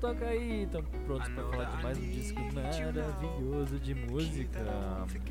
[0.00, 0.64] toca aí.
[0.64, 4.58] Estão prontos pra falar de mais um disco maravilhoso de música.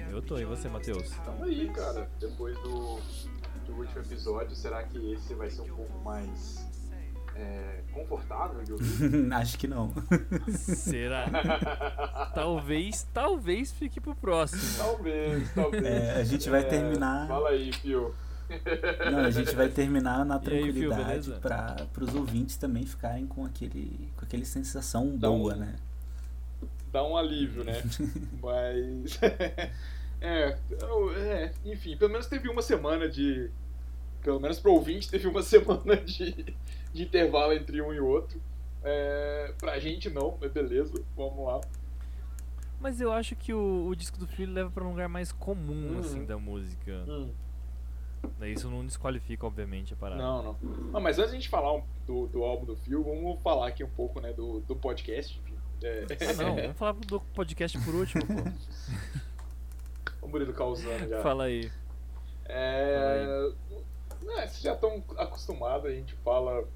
[0.10, 1.10] Eu tô, e você, Matheus?
[1.26, 2.10] Tamo aí, cara.
[2.20, 3.00] Depois do,
[3.66, 6.66] do último episódio, será que esse vai ser um pouco mais
[7.36, 9.32] é, confortável de ouvir?
[9.34, 9.94] Acho que não.
[10.50, 11.26] Será?
[12.36, 14.62] talvez, talvez fique pro próximo.
[14.78, 15.86] Talvez, talvez.
[15.86, 17.28] É, a gente vai É, terminar.
[17.28, 18.14] Fala aí, Pio.
[19.12, 24.24] Não, a gente vai terminar na tranquilidade para os ouvintes também ficarem com aquele com
[24.26, 25.76] aquele sensação Dá um- boa, né?
[26.92, 27.82] Dá um alívio, né?
[28.42, 29.20] Mas.
[30.22, 30.58] é,
[31.18, 33.50] é, enfim, pelo menos teve uma semana de.
[34.22, 36.56] Pelo menos pro ouvinte teve uma semana de,
[36.94, 38.42] de intervalo entre um e outro.
[38.84, 41.60] É, pra gente não, mas beleza, vamos lá.
[42.80, 45.94] Mas eu acho que o, o disco do Phil leva pra um lugar mais comum,
[45.94, 46.00] Uhum.
[46.00, 47.04] assim, da música.
[47.08, 47.30] Hum,
[48.42, 50.22] Isso não desqualifica, obviamente, a parada.
[50.22, 50.58] não, não.
[50.94, 53.84] Ah, mas antes de a gente falar do, do álbum do Phil, vamos falar aqui
[53.84, 55.42] um pouco né, do, do podcast.
[55.82, 58.34] É, Ah, não, vamos falar do podcast por último, pô.
[60.26, 61.22] o Murilo causando já.
[61.22, 61.72] Fala aí.
[62.46, 63.52] É,
[64.22, 66.68] né, vocês já estão acostumados, a gente fala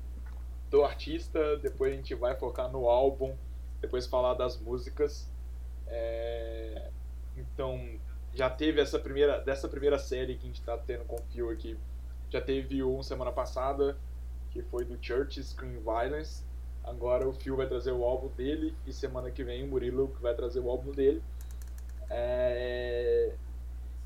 [0.70, 3.36] do artista, depois a gente vai focar no álbum,
[3.82, 5.30] depois falar das músicas.
[5.88, 6.90] É,
[7.36, 8.00] então,
[8.34, 11.50] já teve essa primeira, dessa primeira série que a gente tá tendo com o Phil
[11.50, 11.78] aqui,
[12.30, 13.98] já teve um semana passada,
[14.52, 16.44] que foi do Church Screen Violence.
[16.84, 20.22] Agora o Phil vai trazer o álbum dele e semana que vem o Murilo que
[20.22, 21.22] vai trazer o álbum dele.
[22.10, 23.34] É,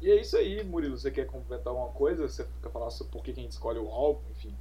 [0.02, 0.98] e é isso aí, Murilo.
[0.98, 2.28] Você quer complementar alguma coisa?
[2.28, 4.22] Você quer falar sobre por que a gente escolhe o álbum?
[4.32, 4.56] Enfim.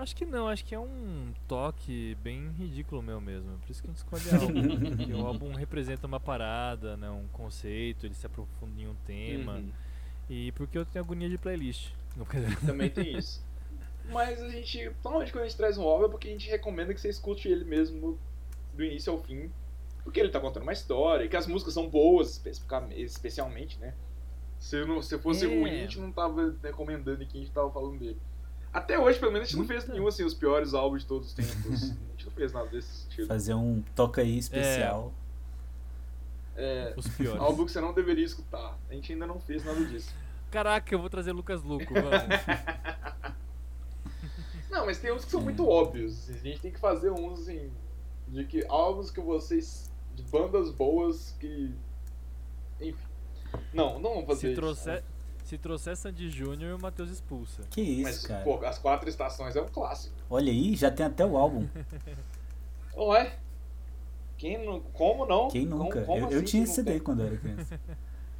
[0.00, 3.58] Acho que não, acho que é um toque bem ridículo meu mesmo.
[3.58, 4.96] Por isso que a gente escolhe álbum.
[4.96, 9.56] porque o álbum representa uma parada, né, um conceito, ele se aprofunda em um tema.
[9.56, 9.70] Uhum.
[10.28, 11.92] E porque eu tenho agonia de playlist.
[12.16, 13.44] Não, quer dizer, Também tem isso.
[14.10, 16.92] Mas a gente, normalmente quando a gente traz um álbum é porque a gente recomenda
[16.94, 18.18] que você escute ele mesmo
[18.74, 19.50] do início ao fim.
[20.02, 22.42] Porque ele tá contando uma história, e que as músicas são boas,
[22.96, 23.94] especialmente, né?
[24.58, 25.48] Se, não, se fosse É.
[25.48, 28.18] ruim, a gente não tava recomendando aqui, a gente tava falando dele.
[28.72, 31.28] Até hoje, pelo menos, a gente não fez nenhum, assim, os piores álbuns de todos
[31.28, 31.82] os tempos.
[31.90, 33.26] a gente não fez nada desse sentido.
[33.26, 35.12] Fazer um toca aí especial.
[36.56, 37.40] É, os piores.
[37.40, 38.78] álbum que você não deveria escutar.
[38.88, 40.14] A gente ainda não fez nada disso.
[40.50, 43.34] Caraca, eu vou trazer Lucas Luco, vamos.
[44.70, 46.28] Não, mas tem uns que são muito óbvios.
[46.30, 47.72] A gente tem que fazer uns assim.
[48.28, 49.90] De que álbuns que vocês.
[50.14, 51.72] De bandas boas que.
[52.80, 53.10] Enfim.
[53.72, 54.60] Não, não vamos fazer se, isso.
[54.60, 55.04] trouxer,
[55.50, 57.62] se trouxer Sandy Júnior, o Matheus expulsa.
[57.70, 58.44] Que isso, Mas, cara.
[58.44, 60.14] pô, as quatro estações é um clássico.
[60.30, 61.66] Olha aí, já tem até o álbum.
[62.96, 63.36] Ué?
[64.38, 64.78] Quem não.
[64.80, 65.48] Como não?
[65.48, 66.02] Quem Como- nunca?
[66.02, 67.00] como eu, eu assim tinha que esse CD tem?
[67.00, 67.80] quando eu era criança.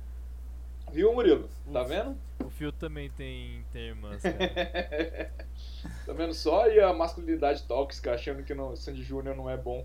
[0.93, 1.49] Viu, Murilo?
[1.73, 2.17] Tá vendo?
[2.45, 4.39] O Phil também tem termas, cara.
[6.07, 6.69] tá vendo só?
[6.69, 9.85] E a masculinidade tóxica, achando que não, Sandy Júnior não é bom.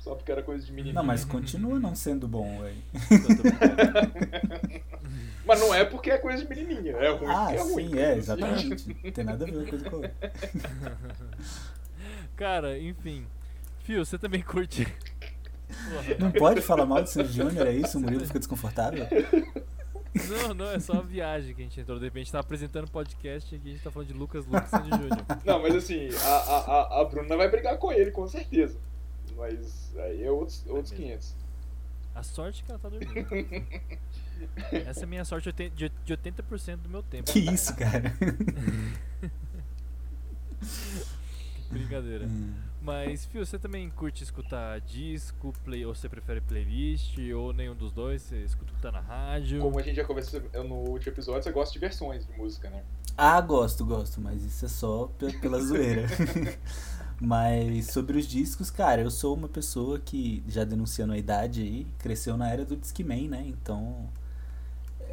[0.00, 0.94] Só porque era coisa de menino.
[0.94, 2.82] Não, mas continua não sendo bom, velho.
[5.46, 6.92] Mas não é porque é coisa de menininha.
[6.96, 7.88] É ruim Ah, porque é ruim.
[7.90, 8.96] sim, é, exatamente.
[9.04, 10.14] Não tem nada a ver coisa com a outra.
[12.36, 13.26] Cara, enfim.
[13.80, 14.86] Phil, você também curte.
[16.18, 17.98] Não pode falar mal de Sandy Júnior, é isso?
[17.98, 19.06] O Murilo fica desconfortável?
[20.28, 21.98] Não, não, é só a viagem que a gente entrou.
[21.98, 24.46] De repente a gente tá apresentando podcast e aqui a gente tá falando de Lucas
[24.46, 25.18] Lucas Sandy Júnior.
[25.44, 26.58] Não, mas assim, a, a,
[26.98, 28.78] a- a Bruna vai brigar com ele, com certeza.
[29.36, 31.34] Mas aí é outros, outros 500.
[32.14, 33.26] A sorte que ela tá dormindo.
[34.72, 37.30] Essa é a minha sorte de de 80% do meu tempo.
[37.30, 38.12] Que isso, cara?
[41.70, 42.26] Brincadeira.
[42.26, 42.52] Hum.
[42.80, 47.92] Mas, Phil, você também curte escutar disco, play, ou você prefere playlist, ou nenhum dos
[47.92, 48.20] dois?
[48.22, 49.60] Você escuta o que tá na rádio?
[49.60, 52.82] Como a gente já conversou no último episódio, você gosta de versões de música, né?
[53.16, 56.06] Ah, gosto, gosto, mas isso é só pe- pela zoeira.
[57.18, 61.86] mas sobre os discos, cara, eu sou uma pessoa que, já denunciando a idade aí,
[61.98, 63.44] cresceu na era do Discman, né?
[63.46, 64.08] Então.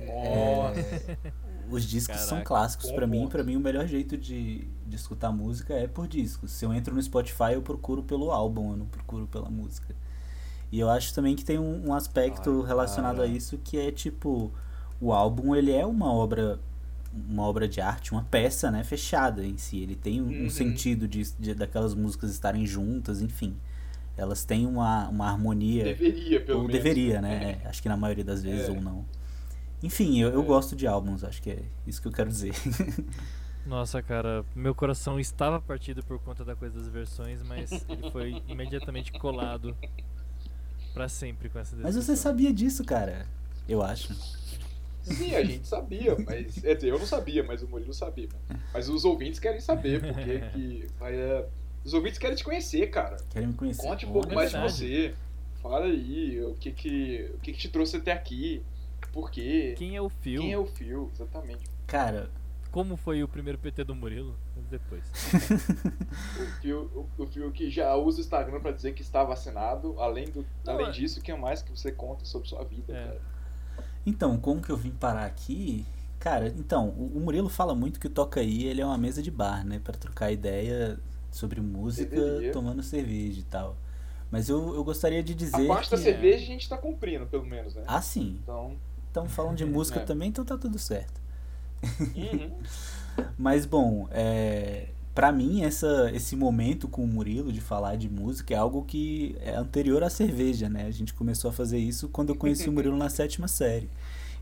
[0.07, 1.17] Nossa.
[1.69, 3.27] Os discos são Caraca, clássicos bom pra mim.
[3.27, 6.51] Pra mim, o melhor jeito de, de escutar música é por discos.
[6.51, 9.95] Se eu entro no Spotify, eu procuro pelo álbum, eu não procuro pela música.
[10.71, 13.27] E eu acho também que tem um, um aspecto Ai, relacionado cara.
[13.27, 14.51] a isso que é tipo
[14.99, 16.59] o álbum ele é uma obra
[17.27, 19.79] uma obra de arte, uma peça, né, fechada em si.
[19.79, 20.49] Ele tem um, um Uhum.
[20.49, 23.55] sentido de, de daquelas músicas estarem juntas, enfim.
[24.17, 26.81] Elas têm uma, uma harmonia Deveria, pelo ou menos.
[26.83, 27.59] deveria, né?
[27.63, 28.71] É, Acho que na maioria das vezes É.
[28.71, 29.05] ou não.
[29.83, 30.45] Enfim, eu, eu É.
[30.45, 32.53] gosto de álbuns, acho que é isso que eu quero dizer.
[33.65, 38.41] Nossa, cara, meu coração estava partido por conta da coisa das versões, mas ele foi
[38.47, 39.75] imediatamente colado
[40.93, 42.15] pra sempre com essa Mas decisão.
[42.15, 43.25] você sabia disso, cara.
[43.69, 44.13] Eu acho.
[45.03, 46.55] Sim, a gente sabia, mas.
[46.55, 48.29] Dizer, eu não sabia, mas o Murilo sabia.
[48.73, 51.47] Mas os ouvintes querem saber porque que vai, é,
[51.83, 53.17] Os ouvintes querem te conhecer, cara.
[53.29, 53.81] Querem me conhecer.
[53.81, 55.13] Conte um pouco mais de você.
[55.61, 58.61] Fala aí, o que que, o que que te trouxe até aqui?
[59.11, 59.75] Por quê?
[59.77, 60.41] Quem é o Phil?
[60.41, 61.09] Quem é o Phil?
[61.13, 61.65] Exatamente.
[61.87, 62.29] Cara,
[62.71, 64.37] Como foi o primeiro PT do Murilo?
[64.55, 65.03] Mas depois.
[66.39, 69.99] O Phil, o, o Phil que já usa o Instagram pra dizer que está vacinado.
[69.99, 72.93] Além, do, Não, além é- disso, o que mais que você conta sobre sua vida,
[72.95, 73.05] É.
[73.05, 73.21] cara?
[74.05, 75.85] Então, como que eu vim parar aqui?
[76.19, 79.21] Cara, então, o o Murilo fala muito que o Toca aí ele é uma mesa
[79.21, 79.79] de bar, né?
[79.83, 80.97] Pra trocar ideia
[81.29, 82.51] sobre música, Deveria.
[82.51, 83.75] tomando cerveja e tal.
[84.29, 85.95] Mas eu, eu gostaria de dizer A parte que...
[85.95, 87.83] da cerveja a gente tá cumprindo, pelo menos, né?
[87.85, 88.39] Ah, sim.
[88.41, 88.77] Então.
[89.11, 90.03] Então falam de música É.
[90.03, 91.21] também, então tá tudo certo.
[92.15, 92.51] uhum.
[93.37, 98.53] Mas bom, é, para mim essa, esse momento com o Murilo de falar de música
[98.53, 100.85] é algo que é anterior à cerveja, né?
[100.85, 103.89] A gente começou a fazer isso quando eu conheci o Murilo na sétima série.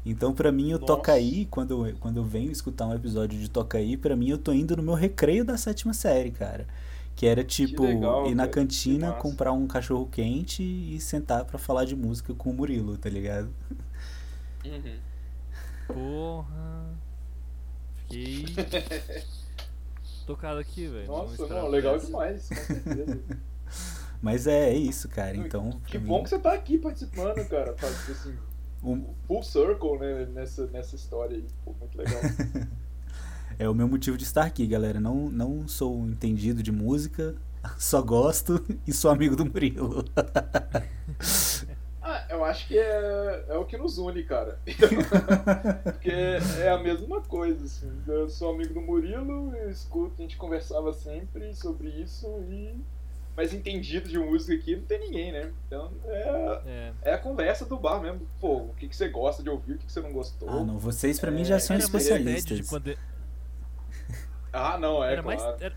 [0.06, 0.86] Então pra mim o Nossa.
[0.86, 4.30] Toca aí, quando eu, quando eu venho escutar um episódio de Toca aí, pra mim
[4.30, 6.68] eu tô indo no meu recreio da sétima série, cara.
[7.16, 11.44] Que era tipo legal, ir na cara, que cantina, comprar um cachorro quente e sentar
[11.44, 13.50] pra falar de música com o Murilo, tá ligado?
[14.66, 15.00] Uhum.
[15.88, 16.90] Porra.
[17.96, 18.46] Fiquei.
[20.26, 21.08] tocado aqui, velho.
[21.08, 22.06] Nossa, não, legal essa.
[22.06, 23.20] demais, com certeza.
[24.22, 25.36] Mas é, é isso, cara.
[25.36, 27.74] Então, que bom mim, que você tá aqui participando, cara.
[27.78, 28.38] Faz, assim,
[28.84, 31.46] o- full circle, né, nessa, nessa história aí.
[31.64, 32.20] Pô, muito legal.
[33.58, 35.02] É o meu motivo de estar aqui, galera.
[35.02, 37.36] Não, não sou um entendido de música,
[37.78, 40.06] só gosto e sou amigo do Murilo.
[42.12, 44.60] Ah, eu acho que é, é o que nos une, cara.
[45.84, 47.92] Porque é a mesma coisa, assim.
[48.08, 52.76] Eu sou amigo do Murilo, eu escuto, a gente conversava sempre sobre isso e.
[53.38, 55.54] Mas entendido de música aqui não tem ninguém, né?
[55.68, 56.94] Então é, É.
[57.04, 58.22] é a conversa do bar mesmo.
[58.42, 60.50] Pô, o que, que você gosta de ouvir, o que, que você não gostou.
[60.50, 62.98] Ah, não, vocês pra mim É, já são mais tédio de especialistas.
[64.52, 65.58] Ah, não, é era, mais, claro.
[65.62, 65.76] era,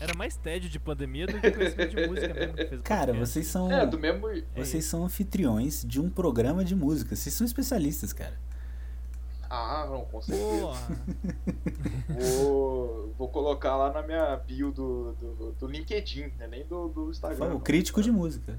[0.00, 2.54] era mais tédio de pandemia do que conhecimento de música mesmo.
[2.54, 3.32] que fez o Cara, podcast.
[3.32, 4.26] vocês são É, do mesmo.
[4.56, 7.14] vocês são anfitriões de um programa de música.
[7.16, 8.38] Vocês são especialistas, cara.
[9.50, 10.98] Ah, não, com certeza.
[12.08, 16.46] Vou, vou colocar lá na minha bio do, do, do LinkedIn, né?
[16.46, 17.46] nem do, do Instagram.
[17.46, 17.60] O não.
[17.60, 18.58] crítico de música.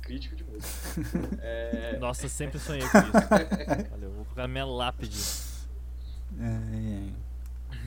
[0.00, 0.72] Crítico de música.
[1.40, 3.90] É, Nossa, sempre sonhei com isso.
[3.90, 5.18] Valeu, vou colocar na minha lápide.
[6.40, 7.08] É,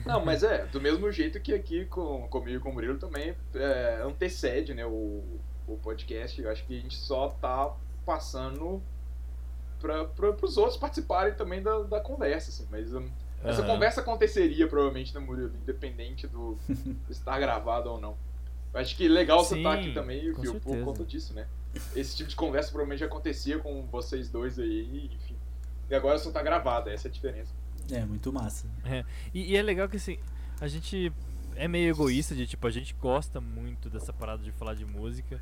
[0.04, 3.34] Não, mas é, do mesmo jeito que aqui com, comigo e com o Murilo também
[3.54, 5.22] é, antecede né, o,
[5.66, 6.40] o podcast.
[6.40, 7.74] Eu acho que a gente só tá
[8.04, 8.82] passando
[9.80, 12.50] para os outros participarem também da, da conversa.
[12.50, 13.08] Assim, mas hum,
[13.44, 15.52] essa conversa aconteceria provavelmente, né, Murilo?
[15.62, 16.58] Independente do
[17.10, 18.16] estar gravado ou não.
[18.72, 21.46] Eu acho que legal você estar Sim, aqui também, viu, por conta disso, né?
[21.94, 25.36] Esse tipo de conversa provavelmente acontecia com vocês dois aí, enfim.
[25.88, 27.52] E agora só tá gravada, essa é a diferença.
[27.92, 28.68] É, muito massa.
[29.34, 30.18] E, e é legal que assim,
[30.60, 31.12] a gente
[31.54, 35.40] é meio egoísta de tipo, a gente gosta muito dessa parada de falar de música.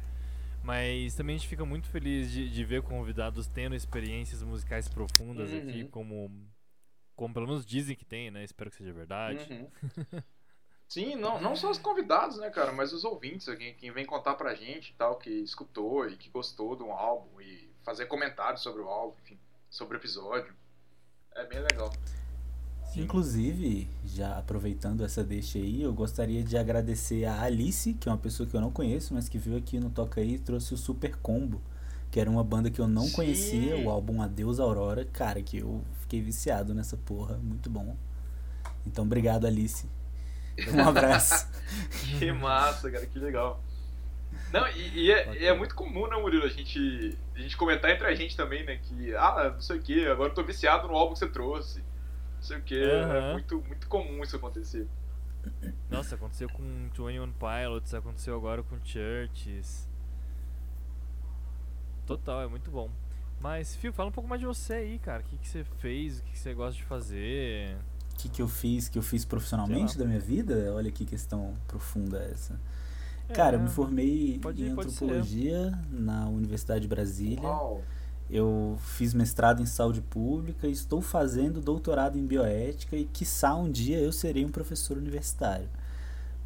[0.62, 5.50] Mas também a gente fica muito feliz de, de ver convidados tendo experiências musicais profundas
[5.50, 5.58] Uhum.
[5.58, 6.30] aqui, como,
[7.14, 8.42] como pelo menos dizem que tem, né?
[8.44, 9.46] Espero que seja verdade.
[9.52, 10.22] Uhum.
[10.88, 14.34] Sim, não, não só os convidados, né, cara, mas os ouvintes, quem, quem vem contar
[14.36, 18.80] pra gente e tal, que escutou e que gostou do álbum e fazer comentários sobre
[18.80, 19.38] o álbum, enfim,
[19.68, 20.54] sobre o episódio.
[21.34, 21.92] É bem legal.
[22.94, 23.02] Sim.
[23.02, 28.18] Inclusive, já aproveitando essa deixa aí, eu gostaria de agradecer a Alice, que é uma
[28.18, 30.76] pessoa que eu não conheço, mas que veio aqui no Toca aí e trouxe o
[30.76, 31.60] Super Combo,
[32.12, 33.12] que era uma banda que eu não Sim.
[33.12, 37.96] conhecia, o álbum Adeus Aurora, cara, que eu fiquei viciado nessa porra, muito bom.
[38.86, 39.88] Então, obrigado, Alice.
[40.72, 41.48] Um abraço.
[42.20, 43.60] Que massa, cara, que legal.
[44.52, 47.90] Não, e, e é, e é muito comum, né, Murilo, a gente, a gente comentar
[47.90, 50.86] entre a gente também, né, que, ah, não sei o que, agora eu tô viciado
[50.86, 51.82] no álbum que você trouxe.
[52.44, 53.32] Não sei o que, é Aham.
[53.32, 54.86] muito, muito comum isso acontecer.
[55.88, 59.88] Nossa, aconteceu com 21 Pilots, aconteceu agora com Churches.
[62.06, 62.90] Total, é muito bom.
[63.40, 65.22] Mas, Fio, fala um pouco mais de você aí, cara.
[65.22, 67.78] O que, que você fez, o que, que você gosta de fazer.
[68.12, 70.70] O que, que eu fiz, que eu fiz profissionalmente da minha vida?
[70.74, 72.60] Olha que questão profunda essa.
[73.32, 75.04] Cara, eu me É, formei pode- em pode ser.
[75.04, 77.42] antropologia na Universidade de Brasília.
[77.48, 77.82] Uau.
[78.30, 83.98] Eu fiz mestrado em saúde pública estou fazendo doutorado em bioética e quiçá um dia
[83.98, 85.68] eu serei um professor universitário.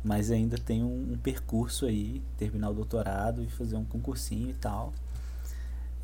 [0.02, 4.54] Mas ainda tenho um, um percurso aí, terminar o doutorado e fazer um concursinho e
[4.54, 4.92] tal.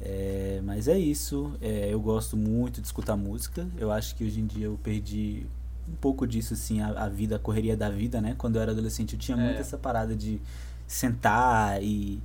[0.00, 3.66] É, mas é isso, é, eu gosto muito de escutar música.
[3.76, 5.47] Eu acho que hoje em dia eu perdi
[5.88, 8.35] um pouco disso, assim, a, a vida, a correria da vida, né?
[8.37, 9.40] Quando eu era adolescente eu tinha É.
[9.40, 10.40] muito essa parada de
[10.87, 12.21] sentar e,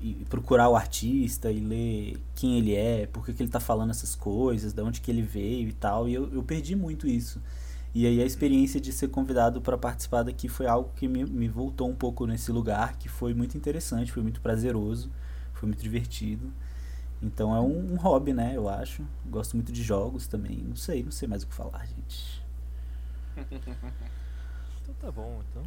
[0.00, 3.90] e procurar o artista e ler quem ele é, por que, que ele tá falando
[3.90, 6.08] essas coisas, de onde que ele veio e tal.
[6.08, 7.40] E eu, eu perdi muito isso.
[7.94, 11.48] E aí a experiência de ser convidado para participar daqui foi algo que me, me
[11.48, 15.10] voltou um pouco nesse lugar, que foi muito interessante, foi muito prazeroso,
[15.52, 16.52] foi muito divertido.
[17.22, 19.02] Então é um, um hobby, né, eu acho.
[19.26, 20.58] Gosto muito de jogos também.
[20.58, 22.42] Não sei, não sei mais o que falar, gente.
[24.84, 25.62] Então tá bom, então.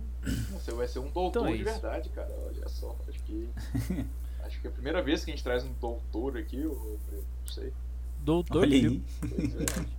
[0.53, 1.71] Você vai ser um doutor Então é de isso.
[1.71, 2.31] verdade, cara.
[2.45, 2.95] Olha só.
[3.09, 3.49] Acho que.
[4.45, 7.47] acho que é a primeira vez que a gente traz um doutor aqui, ou não
[7.51, 7.73] sei.
[8.19, 9.01] Doutor Olha aí.
[9.23, 9.97] É.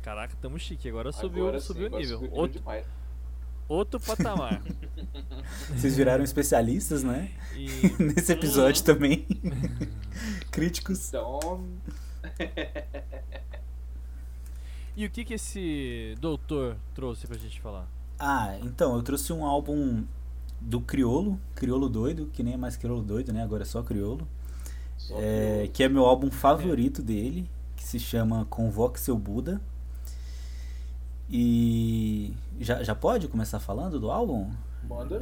[0.02, 0.88] Caraca, tamo chique.
[0.88, 2.18] Agora subiu, Agora sim, subiu o agora nível.
[2.20, 2.86] subiu Outro, demais.
[3.68, 4.62] outro patamar.
[5.74, 7.32] Vocês viraram especialistas, né?
[7.54, 7.66] E
[8.02, 9.26] Nesse episódio também.
[10.52, 11.08] Críticos.
[11.08, 11.66] Então.
[14.96, 17.86] E o que que esse doutor trouxe pra gente falar?
[18.18, 20.04] Ah, então, eu trouxe um álbum
[20.60, 23.42] do Criolo, Criolo Doido, que nem é mais Criolo Doido, né?
[23.42, 24.26] Agora é só Criolo.
[24.96, 29.60] Só É, que que é meu álbum favorito dele, que se chama Convoque Seu Buda.
[31.28, 34.50] E já, já pode começar falando do álbum?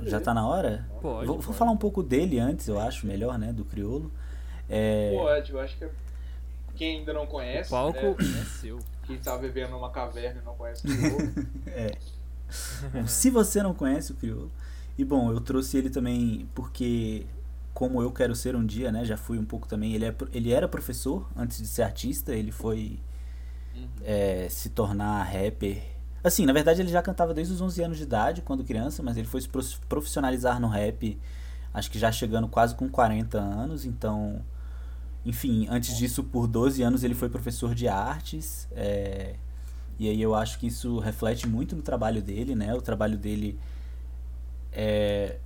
[0.04, 0.86] Já tá na hora?
[1.00, 1.26] Pode.
[1.26, 3.52] vou, vou falar um pouco dele antes, eu acho, melhor, né?
[3.52, 4.12] Do Criolo.
[4.68, 5.88] É, Pode, eu acho que
[6.76, 8.78] quem ainda não conhece, O palco né, é seu.
[9.06, 11.32] Quem tá vivendo numa caverna e não conhece o jogo,
[11.66, 11.98] é.
[13.06, 14.50] Se você não conhece o Criolo.
[14.96, 17.26] E bom, eu trouxe ele também porque,
[17.72, 19.04] como eu quero ser um dia, né?
[19.04, 19.92] Já fui um pouco também.
[19.94, 22.98] Ele, é, ele era professor antes de ser artista, ele foi
[23.74, 23.88] Uhum.
[24.04, 25.82] é, se tornar rapper.
[26.22, 29.16] Assim, na verdade ele já cantava desde os 11 anos de idade, quando criança, mas
[29.16, 31.18] ele foi se prof- profissionalizar no rap,
[31.72, 34.40] acho que já chegando quase com 40 anos, então.
[35.24, 39.36] Enfim, antes disso, por 12 anos ele foi professor de artes, é,
[39.98, 42.74] e aí eu acho que isso reflete muito no trabalho dele, né?
[42.74, 43.58] O trabalho dele
[44.72, 45.38] é.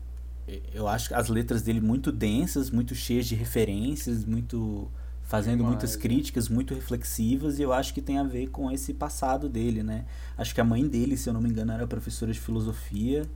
[0.73, 4.91] Eu acho as letras dele muito densas, muito cheias de referências, muito.
[5.23, 6.03] fazendo Demais, muitas né?
[6.03, 10.07] críticas, muito reflexivas, e eu acho que tem a ver com esse passado dele, né?
[10.39, 13.27] Acho que a mãe dele, se eu não me engano, era professora de filosofia.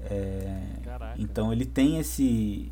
[0.00, 0.62] É,
[1.18, 2.70] então ele tem esse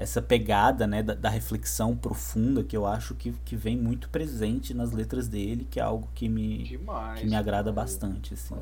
[0.00, 4.72] essa pegada né, da, da reflexão profunda que eu acho que, que vem muito presente
[4.72, 7.20] nas letras dele, que é algo que me, demais.
[7.20, 7.74] que me agrada cara.
[7.84, 8.32] bastante.
[8.34, 8.56] Assim.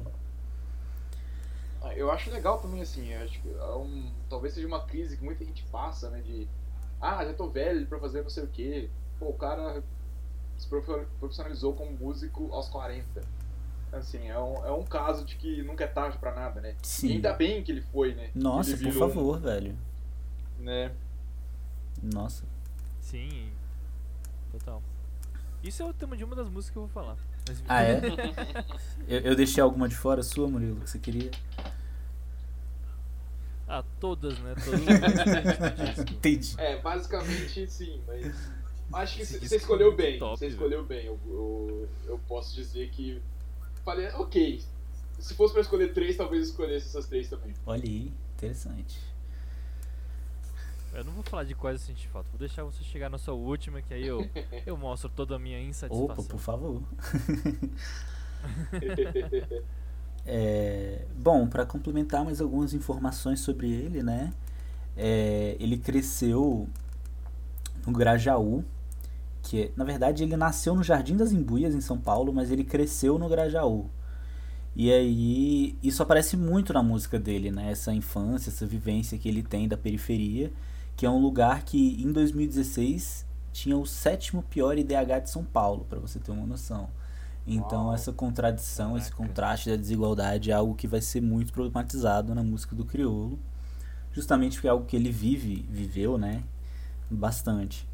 [1.80, 5.24] Ah, Eu acho legal também, assim, acho que é um, talvez seja uma crise que
[5.24, 6.48] muita gente passa, né, de
[7.00, 8.90] ah, já tô velho pra fazer não sei o quê.
[9.20, 9.82] Pô, o cara
[10.56, 13.22] se profi- profissionalizou como músico aos 40.
[13.92, 16.74] Assim, é um, é um caso de que nunca é tarde pra nada, né?
[16.82, 17.12] E Sim.
[17.12, 18.30] ainda bem que ele foi, né?
[18.34, 19.78] Nossa, por virou um- favor, velho.
[20.58, 20.90] né?
[22.02, 22.44] Nossa.
[23.00, 23.50] Sim.
[24.52, 24.82] Total.
[25.62, 27.16] Isso é o tema de uma das músicas que eu vou falar.
[27.66, 28.00] Ah, é?
[29.08, 31.30] eu, eu deixei alguma de fora sua, Murilo, que você queria?
[33.68, 34.54] ah, todas, né?
[34.64, 35.98] Todas.
[36.10, 36.54] Entendi.
[36.58, 38.34] É, basicamente sim, mas
[38.92, 40.18] acho que você é escolheu muito bem.
[40.18, 41.06] você escolheu bem.
[41.06, 43.20] Eu, eu, eu posso dizer que
[43.84, 44.62] falei, ok.
[45.18, 47.52] Se fosse pra escolher três, talvez eu escolhesse essas três também.
[47.66, 48.98] Olha aí, interessante.
[51.00, 52.28] Eu não vou falar de quais eu senti falta.
[52.30, 54.28] Vou deixar você chegar na sua última, que aí eu,
[54.66, 56.04] eu mostro toda a minha insatisfação.
[56.04, 56.82] Opa, por favor.
[60.30, 64.30] É, bom, para complementar mais algumas informações sobre ele, né?
[64.94, 66.68] É, ele cresceu
[67.86, 68.62] no Grajaú,
[69.42, 72.62] que é- na verdade ele nasceu no Jardim das Embuias em São Paulo, mas ele
[72.62, 73.88] cresceu no Grajaú.
[74.76, 77.70] E aí isso aparece muito na música dele, né?
[77.70, 80.52] Essa infância, essa vivência que ele tem da periferia,
[80.98, 85.86] que é um lugar que em 2016 tinha o sétimo pior IDH de São Paulo,
[85.88, 86.90] para você ter uma noção.
[87.46, 87.94] Então Uau.
[87.94, 89.28] essa contradição, esse Caraca.
[89.28, 93.38] contraste da desigualdade é algo que vai ser muito problematizado na música do Criolo,
[94.12, 96.42] justamente porque é algo que ele vive, viveu, né?
[97.08, 97.88] Bastante.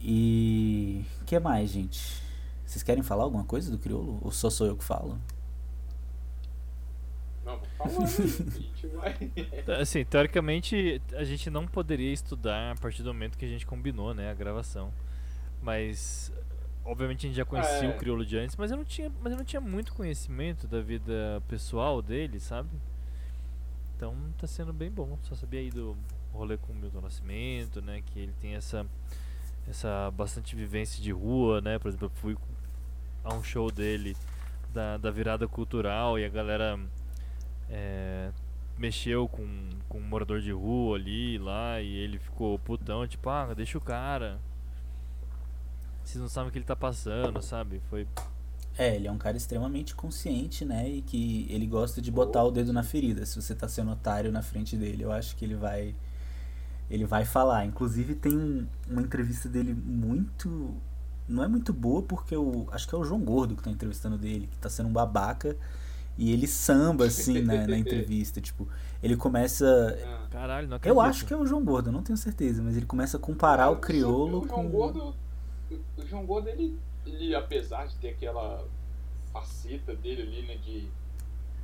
[0.00, 2.20] E o que mais, gente?
[2.66, 5.20] Vocês querem falar alguma coisa do Criolo ou só sou eu que falo?
[7.46, 9.14] Não, a gente vai.
[9.80, 14.12] Assim, teoricamente, a gente não poderia estudar a partir do momento que a gente combinou,
[14.12, 14.92] né, a gravação.
[15.62, 16.32] Mas,
[16.84, 17.88] obviamente, a gente já conhecia É.
[17.88, 20.80] o Criolo de antes, mas eu não tinha, mas eu não tinha muito conhecimento da
[20.80, 22.68] vida pessoal dele, sabe?
[23.96, 25.16] Então, tá sendo bem bom.
[25.22, 25.96] Só sabia aí do
[26.32, 28.84] rolê com o Milton Nascimento, né, que ele tem essa
[29.68, 31.76] essa bastante vivência de rua, né?
[31.78, 32.36] Por exemplo, eu fui
[33.24, 34.16] a um show dele
[34.72, 36.78] da, da virada cultural e a galera
[37.70, 38.30] é,
[38.78, 39.46] mexeu com,
[39.88, 43.80] com um morador de rua ali lá e ele ficou putão, tipo, ah, deixa o
[43.80, 44.38] cara.
[46.04, 47.80] Vocês não sabem o que ele tá passando, sabe?
[47.90, 48.06] Foi.
[48.78, 50.88] É, ele é um cara extremamente consciente, né?
[50.88, 53.24] E que ele gosta de botar o dedo na ferida.
[53.26, 55.94] Se você tá sendo otário na frente dele, eu acho que ele vai.
[56.88, 57.64] Ele vai falar.
[57.64, 60.74] Inclusive tem um- uma entrevista dele muito
[61.28, 62.68] não é muito boa porque o.
[62.70, 65.56] Acho que é o João Gordo que tá entrevistando dele, que tá sendo um babaca.
[66.18, 68.40] E ele samba, assim, né, na entrevista.
[68.40, 68.66] Tipo,
[69.02, 69.98] ele começa.
[70.04, 70.26] Ah.
[70.30, 70.96] Caralho, não acredito.
[70.96, 73.70] Eu acho que é o João Gordo, não tenho certeza, mas ele começa a comparar
[73.70, 74.68] o crioulo o João com.
[74.68, 75.14] Gordo,
[75.96, 78.64] o João Gordo, ele, ele, apesar de ter aquela
[79.32, 80.88] faceta dele ali, né, de,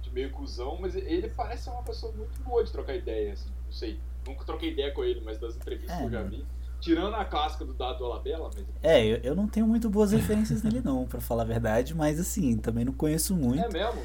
[0.02, 3.48] de meio cuzão, mas ele parece ser uma pessoa muito boa de trocar ideia, assim,
[3.66, 3.98] não sei.
[4.26, 6.28] Nunca troquei ideia com ele, mas das entrevistas É, que eu já né?
[6.30, 6.44] vi.
[6.80, 10.62] Tirando a clássica do Dado Alabella, mas É, eu, eu não tenho muito boas referências
[10.62, 13.62] nele, não, pra falar a verdade, mas assim, também não conheço muito.
[13.64, 14.02] é mesmo.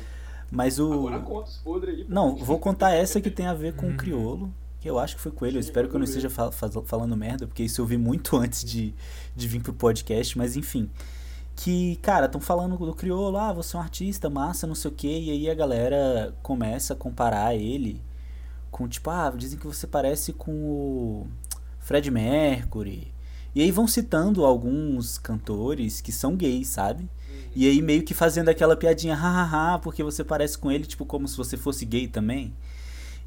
[0.52, 0.94] Mas o.
[0.94, 2.06] Agora conta os podres aí.
[2.08, 3.98] Não, vou contar essa que tem a ver com o Uhum.
[3.98, 5.58] crioulo, que eu acho que foi com ele.
[5.58, 8.36] Eu espero que eu não esteja fa- faz- falando merda, porque isso eu vi muito
[8.38, 8.94] antes de,
[9.36, 10.90] de vir pro podcast, mas enfim.
[11.56, 14.94] Que, cara, estão falando do crioulo, ah, você é um artista, massa, não sei o
[14.94, 18.00] quê, e aí a galera começa a comparar ele
[18.70, 21.28] com, tipo, ah, dizem que você parece com o
[21.80, 23.12] Fred Mercury.
[23.56, 27.10] E aí vão citando alguns cantores que são gays, sabe?
[27.58, 27.64] Uhum.
[27.64, 31.28] E aí meio que fazendo aquela piadinha, hahaha, porque você parece com ele, tipo, como
[31.28, 32.54] se você fosse gay também.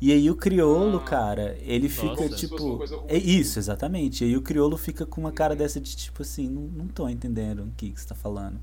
[0.00, 1.04] E aí o crioulo, Ah.
[1.04, 2.00] cara, ele Nossa.
[2.00, 2.80] fica uma tipo.
[3.06, 4.24] É isso, exatamente.
[4.24, 7.06] E aí o crioulo fica com uma cara dessa de tipo assim, não, não tô
[7.08, 8.58] entendendo o que, que você tá falando.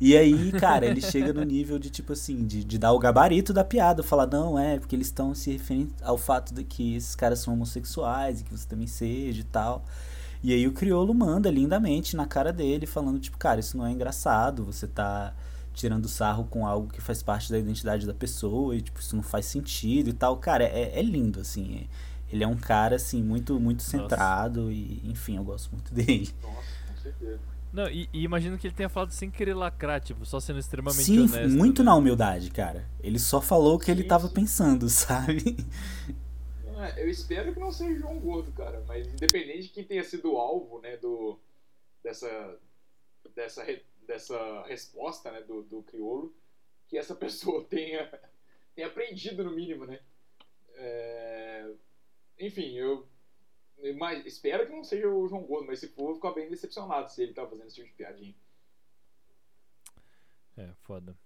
[0.00, 3.52] E aí, cara, ele chega no nível de tipo assim, de, de dar o gabarito
[3.52, 7.14] da piada, falar, não, é, porque eles estão se referindo ao fato de que esses
[7.14, 9.84] caras são homossexuais e que você também seja e tal.
[10.46, 13.90] E aí o crioulo manda lindamente na cara dele, falando, tipo, cara, isso não é
[13.90, 15.34] engraçado, você tá
[15.74, 19.24] tirando sarro com algo que faz parte da identidade da pessoa e, tipo, isso não
[19.24, 20.36] faz sentido e tal.
[20.36, 21.80] Cara, é, é lindo, assim.
[21.80, 26.30] é- Ele é um cara, assim, muito, muito centrado e, enfim, eu gosto muito dele.
[26.40, 27.40] Nossa, com certeza.
[27.72, 31.02] Não, e, e imagino que ele tenha falado sem querer lacrar, tipo, só sendo extremamente
[31.06, 31.58] Sim, honesto.
[31.58, 31.86] muito né?
[31.86, 32.84] na humildade, cara.
[33.02, 34.32] Ele só falou o que ele Sim, tava sim.
[34.34, 35.56] pensando, sabe?
[36.76, 38.84] É, eu espero que não seja o João Gordo, cara.
[38.86, 41.38] Mas independente de quem tenha sido o alvo, né, do,
[42.02, 42.60] dessa,
[43.34, 46.34] dessa, re- dessa resposta, né, do, do crioulo,
[46.86, 48.08] que essa pessoa tenha,
[48.74, 50.00] tenha aprendido no mínimo, né.
[50.74, 51.70] É,
[52.38, 53.08] enfim, eu
[53.98, 56.48] mas espero que não seja o João Gordo, mas se for, eu vou ficar bem
[56.48, 58.34] decepcionado se ele tá fazendo esse tipo de piadinha.
[60.56, 61.16] É, foda.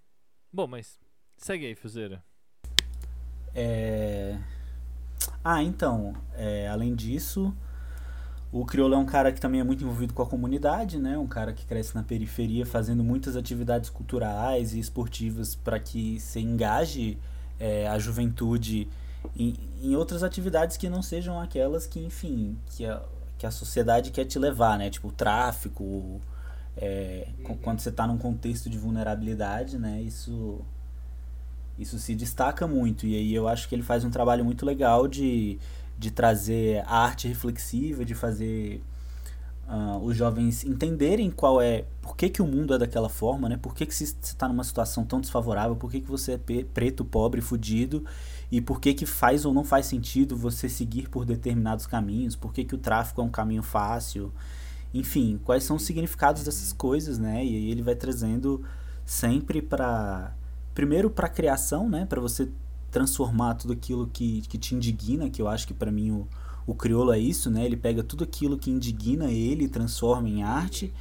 [0.53, 0.99] Bom, mas
[1.37, 2.25] segue aí, Fuzeira.
[3.55, 4.37] É...
[5.45, 7.55] Ah, então, é, além disso,
[8.53, 11.17] o Criolo é um cara que também é muito envolvido com a comunidade, né?
[11.17, 16.41] Um cara que cresce na periferia fazendo muitas atividades culturais e esportivas para que se
[16.41, 17.19] engaje
[17.59, 18.89] é, a juventude
[19.37, 23.03] em, em outras atividades que não sejam aquelas que, enfim, que a,
[23.39, 24.91] que a sociedade quer te levar, né?
[24.91, 26.21] Tipo, o tráfico,
[26.77, 27.57] é, Uhum.
[27.59, 30.01] quando você está num contexto de vulnerabilidade, né?
[30.03, 30.61] Isso
[31.81, 35.09] isso se destaca muito e aí eu acho que ele faz um trabalho muito legal
[35.09, 35.59] de,
[35.99, 38.83] de trazer a arte reflexiva, de fazer
[39.67, 43.57] ah, os jovens entenderem qual é, por que, que o mundo é daquela forma, né?
[43.57, 47.05] Por que, que você está numa situação tão desfavorável, por que, que você é preto,
[47.05, 48.05] pobre, fudido
[48.51, 52.53] e por que, que faz ou não faz sentido você seguir por determinados caminhos, por
[52.53, 54.33] que, que o tráfico é um caminho fácil,
[54.93, 57.45] enfim, quais são os significados dessas coisas, né?
[57.45, 58.65] E aí ele vai trazendo
[59.07, 60.35] sempre para
[60.75, 62.51] primeiro para criação, né, para você
[62.91, 66.29] transformar tudo aquilo que, que te indigna, que eu acho que para mim o,
[66.67, 67.65] o crioulo é isso, né?
[67.65, 70.93] Ele pega tudo aquilo que indigna ele transforma em arte.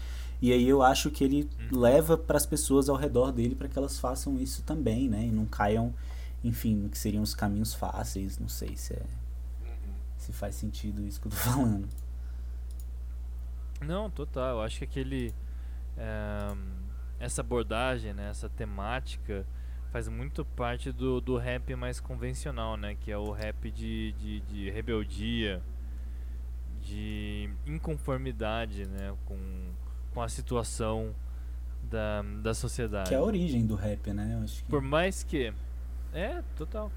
[0.41, 3.77] E aí eu acho que ele leva para as pessoas ao redor dele para que
[3.77, 5.25] elas façam isso também, né?
[5.25, 5.93] E não caiam,
[6.43, 9.03] enfim, no que seriam os caminhos fáceis, não sei se é
[10.17, 11.88] se faz sentido isso que eu tô falando.
[13.82, 14.58] Não, total.
[14.58, 15.34] Eu acho que aquele.
[15.97, 16.55] eh,
[17.19, 19.45] essa abordagem, né, essa temática
[19.91, 22.95] faz muito parte do, do rap mais convencional, né?
[22.95, 25.62] Que é o rap de, de, de rebeldia,
[26.82, 29.13] de inconformidade, né?
[29.25, 29.38] Com,
[30.13, 31.13] com a situação
[31.84, 33.10] da, da sociedade.
[33.10, 34.36] Que é a origem do rap, né?
[34.36, 35.54] Eu acho que Por mais que.
[36.13, 36.91] É, total.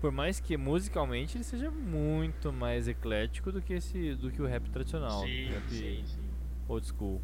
[0.00, 4.46] Por mais que musicalmente ele seja muito mais eclético do que esse do que o
[4.46, 6.20] rap tradicional, Sim, o rap sim, sim.
[6.68, 7.20] old school.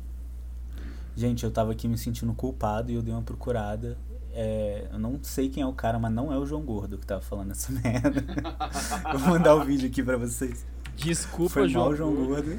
[1.17, 3.99] Gente, eu tava aqui me sentindo culpado e eu dei uma procurada.
[4.41, 7.05] É, eu não sei quem é o cara, mas não é o João Gordo que
[7.05, 8.25] tava falando essa merda.
[9.13, 10.65] eu vou mandar o vídeo aqui pra vocês.
[10.95, 11.87] Desculpa, Foi João.
[11.87, 12.51] mal, João Gordo.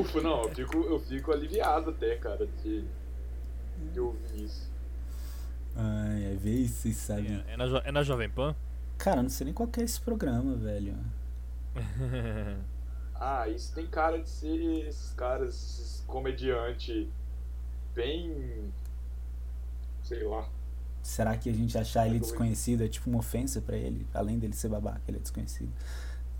[0.00, 2.84] Ufa, não, eu fico, eu fico aliviado até, cara, de,
[3.92, 4.70] de ouvir isso.
[5.76, 7.44] Ai, é ver isso, vocês sabem.
[7.46, 8.56] É, é na, é na Jovem Pan?
[8.96, 10.94] Cara, eu não sei nem qual que é esse programa, velho.
[13.20, 17.10] Ah, isso tem cara de ser esses caras, esses comediante
[17.92, 18.32] bem.
[20.08, 20.48] Sei lá.
[21.02, 24.06] Será que a gente achar ele É desconhecido é tipo uma ofensa pra ele?
[24.12, 25.72] Além dele ser babaca, ele é desconhecido.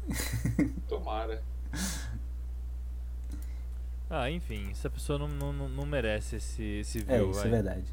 [0.88, 1.42] Tomara.
[4.10, 7.48] Ah, enfim, essa pessoa não, não, não merece esse, esse view, É, isso vai.
[7.48, 7.84] é verdade.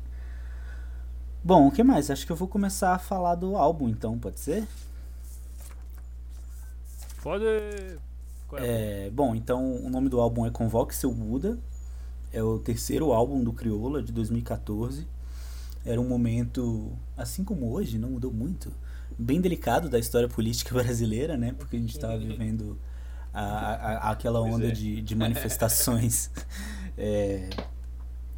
[1.43, 2.09] Bom, o que mais?
[2.09, 4.65] Acho que eu vou começar a falar do álbum, então, pode ser?
[7.21, 7.43] Pode.
[8.47, 9.07] Qual é?
[9.07, 11.59] É, bom, então o nome do álbum é Convoque Seu Buda.
[12.31, 15.07] É o terceiro álbum do Crioula de 2014.
[15.85, 18.71] Era um momento, assim como hoje, não mudou muito,
[19.17, 21.53] bem delicado da história política brasileira, né?
[21.57, 22.77] Porque a gente estava vivendo
[23.33, 24.71] a, a- aquela onda é.
[24.71, 26.31] de, de manifestações
[26.97, 27.49] é,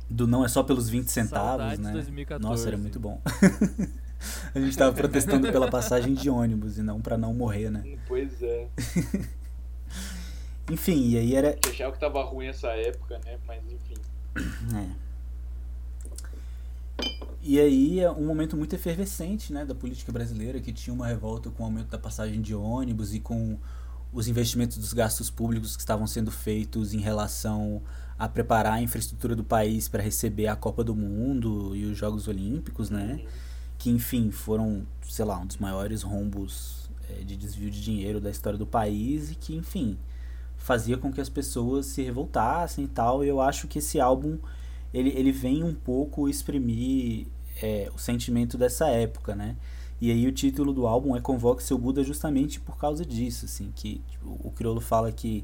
[0.10, 1.92] do não é só pelos 20 centavos, Saudades né?
[1.94, 2.50] 2014.
[2.50, 3.22] Nossa, era muito bom.
[4.54, 7.98] a gente estava protestando pela passagem de ônibus e não para não morrer, né?
[8.08, 8.68] Pois é.
[10.70, 13.38] Enfim, e aí era, achava que tava ruim essa época, né?
[13.48, 13.96] Mas enfim.
[14.76, 15.07] É.
[17.50, 21.50] E aí é um momento muito efervescente né, da política brasileira, que tinha uma revolta
[21.50, 23.58] com o aumento da passagem de ônibus e com
[24.12, 27.82] os investimentos dos gastos públicos que estavam sendo feitos em relação
[28.20, 32.28] a preparar a infraestrutura do país para receber a Copa do Mundo e os Jogos
[32.28, 33.24] Olímpicos, né?
[33.78, 38.30] Que, enfim, foram, sei lá, um dos maiores rombos é, de desvio de dinheiro da
[38.30, 39.98] história do país e que, enfim,
[40.58, 43.24] fazia com que as pessoas se revoltassem e tal.
[43.24, 44.38] E eu acho que esse álbum
[44.94, 47.28] ele, ele vem um pouco exprimir
[47.62, 49.56] é, o sentimento dessa época, né?
[50.00, 53.72] E aí o título do álbum é Convoque Seu Buda justamente por causa disso, assim,
[53.76, 55.44] que tipo, o Criolo fala que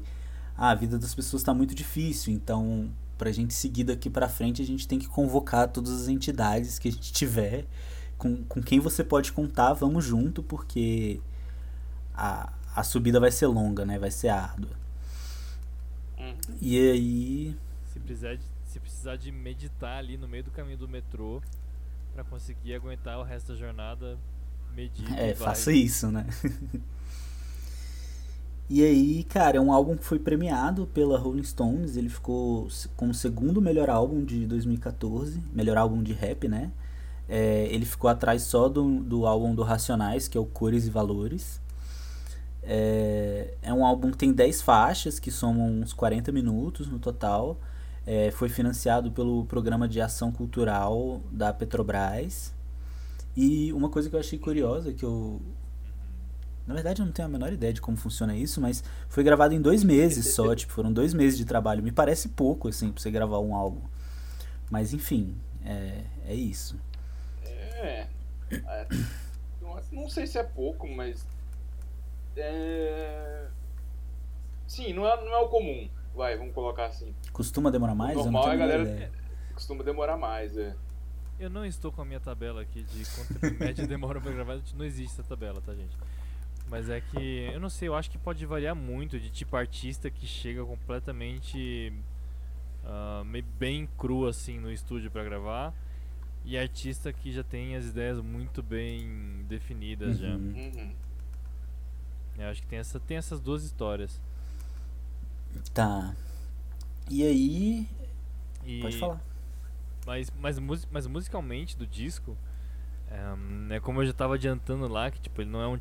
[0.56, 4.62] ah, a vida das pessoas está muito difícil, então pra gente seguir daqui pra frente
[4.62, 7.66] a gente tem que convocar todas as entidades que a gente tiver,
[8.16, 11.20] com, com quem você pode contar, vamos junto, porque
[12.14, 13.98] a, a subida vai ser longa, né?
[13.98, 14.70] Vai ser árdua.
[16.16, 16.34] Uhum.
[16.60, 17.56] E aí
[17.92, 21.42] Se precisar, de, se precisar de meditar ali no meio do caminho do metrô
[22.14, 24.16] pra conseguir aguentar o resto da jornada,
[24.74, 25.12] medite.
[25.12, 26.24] e É, faça isso, né?
[28.70, 31.96] e aí, cara, é um álbum que foi premiado pela Rolling Stones.
[31.96, 36.70] Ele ficou como o segundo melhor álbum de 2014, melhor álbum de rap, né?
[37.28, 40.90] É, ele ficou atrás só do, do álbum do Racionais, que é o Cores e
[40.90, 41.60] Valores.
[42.62, 47.58] É, é um álbum que tem 10 faixas, que somam uns 40 minutos no total.
[48.06, 52.54] É, foi financiado pelo Programa de Ação Cultural da Petrobras.
[53.36, 55.40] E uma coisa que eu achei curiosa, que eu.
[56.66, 59.54] Na verdade, eu não tenho a menor ideia de como funciona isso, mas foi gravado
[59.54, 60.52] em dois meses só.
[60.56, 61.82] tipo, foram dois meses de trabalho.
[61.82, 63.80] Me parece pouco, assim, pra você gravar um álbum.
[64.70, 66.78] Mas enfim, é, é isso.
[67.44, 68.06] É.
[68.50, 68.88] é.
[69.92, 71.26] Não, sei se é pouco, mas.
[72.36, 73.46] É.
[74.66, 75.88] Sim, não é, não é o comum.
[76.14, 77.14] Vai, vamos colocar assim.
[77.32, 78.14] Costuma demorar mais?
[78.16, 79.12] não normal é a galera- ideia.
[79.52, 80.74] Costuma demorar mais, é.
[81.38, 84.30] Eu não estou com a minha tabela aqui de quanto tempo em média demora pra
[84.32, 84.60] gravar.
[84.76, 85.96] Não existe essa tabela, tá, gente?
[86.68, 90.10] Mas é que, eu não sei, eu acho que pode variar muito de tipo artista
[90.10, 91.92] que chega completamente
[93.26, 95.72] meio bem cru assim no estúdio pra gravar
[96.44, 100.28] e artista que já tem as ideias muito bem definidas já.
[100.28, 100.72] Uhum.
[100.76, 100.92] Uhum.
[102.38, 104.20] Eu acho que tem, essa, tem essas duas histórias.
[105.72, 106.14] Tá.
[107.10, 107.88] E aí.
[108.64, 109.20] E, Pode falar.
[110.06, 110.58] Mas, mas,
[110.90, 112.36] mas musicalmente do disco,
[113.10, 115.78] é, é como eu já tava adiantando lá, que tipo, ele não é um,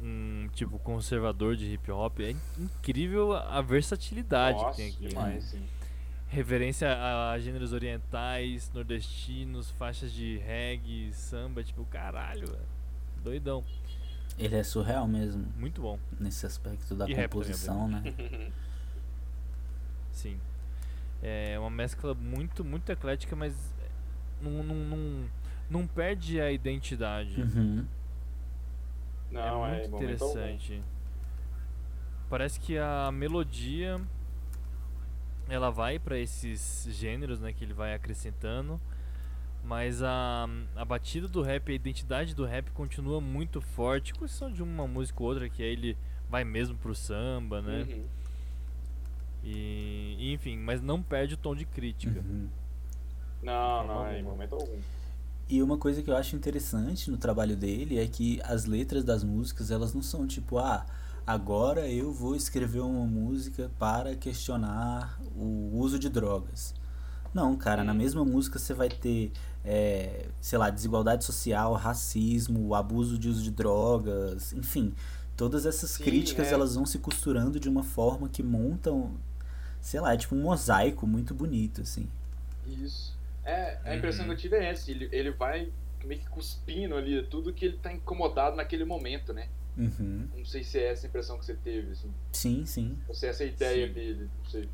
[0.00, 5.08] um tipo conservador de hip hop, é incrível a versatilidade Nossa, que tem aqui.
[5.08, 5.62] demais, sim.
[6.28, 12.66] Reverência a, a gêneros orientais, nordestinos, faixas de reggae, samba, tipo, caralho, velho.
[13.24, 13.64] doidão,
[14.38, 18.02] Ele é surreal mesmo, muito bom, nesse aspecto da E composição, né?
[20.18, 20.38] sim.
[21.22, 23.54] É uma mescla muito, muito eclética, mas
[24.40, 25.30] não, não, não,
[25.70, 27.40] não perde a identidade.
[27.40, 27.86] Uhum.
[29.30, 29.96] Não, é é, muito algum.
[29.96, 30.82] interessante.
[32.28, 34.00] Parece que a melodia
[35.48, 38.78] ela vai pra esses gêneros, né, que ele vai acrescentando,
[39.64, 44.52] mas a, a batida do rap, a identidade do rap continua muito forte, com exceção
[44.52, 45.96] de uma música ou outra que aí ele
[46.28, 47.86] vai mesmo pro samba, né?
[47.88, 48.04] Uhum.
[49.44, 52.20] E, enfim, mas não perde o tom de crítica.
[52.20, 52.48] Uhum.
[53.42, 54.78] Não, não, é, em momento algum.
[55.48, 59.24] E uma coisa que eu acho interessante no trabalho dele é que as letras das
[59.24, 60.84] músicas, elas não são tipo, ah,
[61.26, 66.74] agora eu vou escrever uma música para questionar o uso de drogas.
[67.32, 69.32] Não, cara, na mesma música você vai ter,
[69.64, 74.92] é, sei lá, desigualdade social, racismo, abuso de uso de drogas, enfim.
[75.36, 76.52] Todas essas Sim, críticas, é.
[76.52, 79.12] elas vão se costurando de uma forma que montam,
[79.80, 82.08] sei lá, é tipo um mosaico muito bonito, assim.
[82.66, 83.16] Isso.
[83.44, 84.28] É, a impressão Uhum.
[84.30, 84.90] que eu tive é essa.
[84.90, 85.72] Ele, ele vai
[86.04, 89.48] meio que cuspindo ali tudo que ele tá incomodado naquele momento, né?
[89.76, 90.28] Uhum.
[90.36, 92.10] Não sei se é essa a impressão que você teve, assim.
[92.32, 92.98] Sim, sim.
[93.08, 93.92] Ou se é essa a ideia Sim.
[93.92, 94.68] dele, não sei.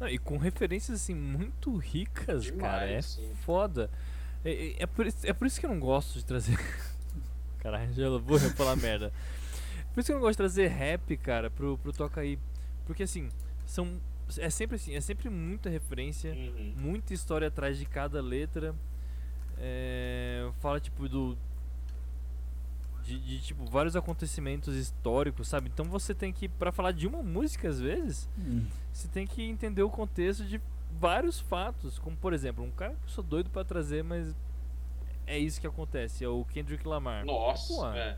[0.00, 2.90] Não, e com referências assim muito ricas, Demais, cara.
[2.90, 3.30] É sim.
[3.44, 3.90] foda.
[4.44, 6.56] É, é- é por, isso- é por isso que eu não gosto de trazer.
[7.60, 9.12] Caralho, já vou falar merda.
[9.92, 12.38] Por isso que eu não gosto de trazer rap, cara, pro, pro Toca aí.
[12.86, 13.28] Porque assim,
[13.74, 14.00] são.
[14.38, 16.72] É sempre assim, é sempre muita referência, Uhum.
[16.76, 18.74] muita história atrás de cada letra.
[19.58, 21.36] É, fala tipo do.
[23.04, 25.68] De, de, tipo vários acontecimentos históricos, sabe?
[25.72, 29.42] Então você tem que, pra falar de uma música às vezes, Hum, você tem que
[29.42, 30.58] entender o contexto de
[30.98, 34.34] vários fatos, como por exemplo, um cara que eu sou doido pra trazer, mas
[35.26, 37.26] é isso que acontece, é o Kendrick Lamar.
[37.26, 38.16] Nossa, Pô, é.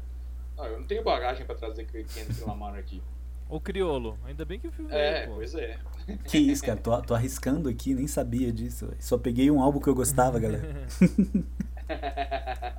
[0.56, 3.02] Não, eu não tenho bagagem pra trazer Kendrick Lamar aqui.
[3.48, 5.34] O Criolo, ainda bem que eu fui ver, É, pô.
[5.36, 5.78] pois é.
[6.24, 6.78] Que isso, cara.
[6.78, 8.88] Tô, tô arriscando aqui, nem sabia disso.
[9.00, 10.86] Só peguei um álbum que eu gostava, galera.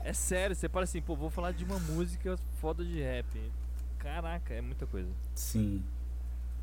[0.03, 3.25] É sério, você para assim, pô, vou falar de uma música foda de rap.
[3.99, 5.09] Caraca, é muita coisa.
[5.35, 5.81] Sim.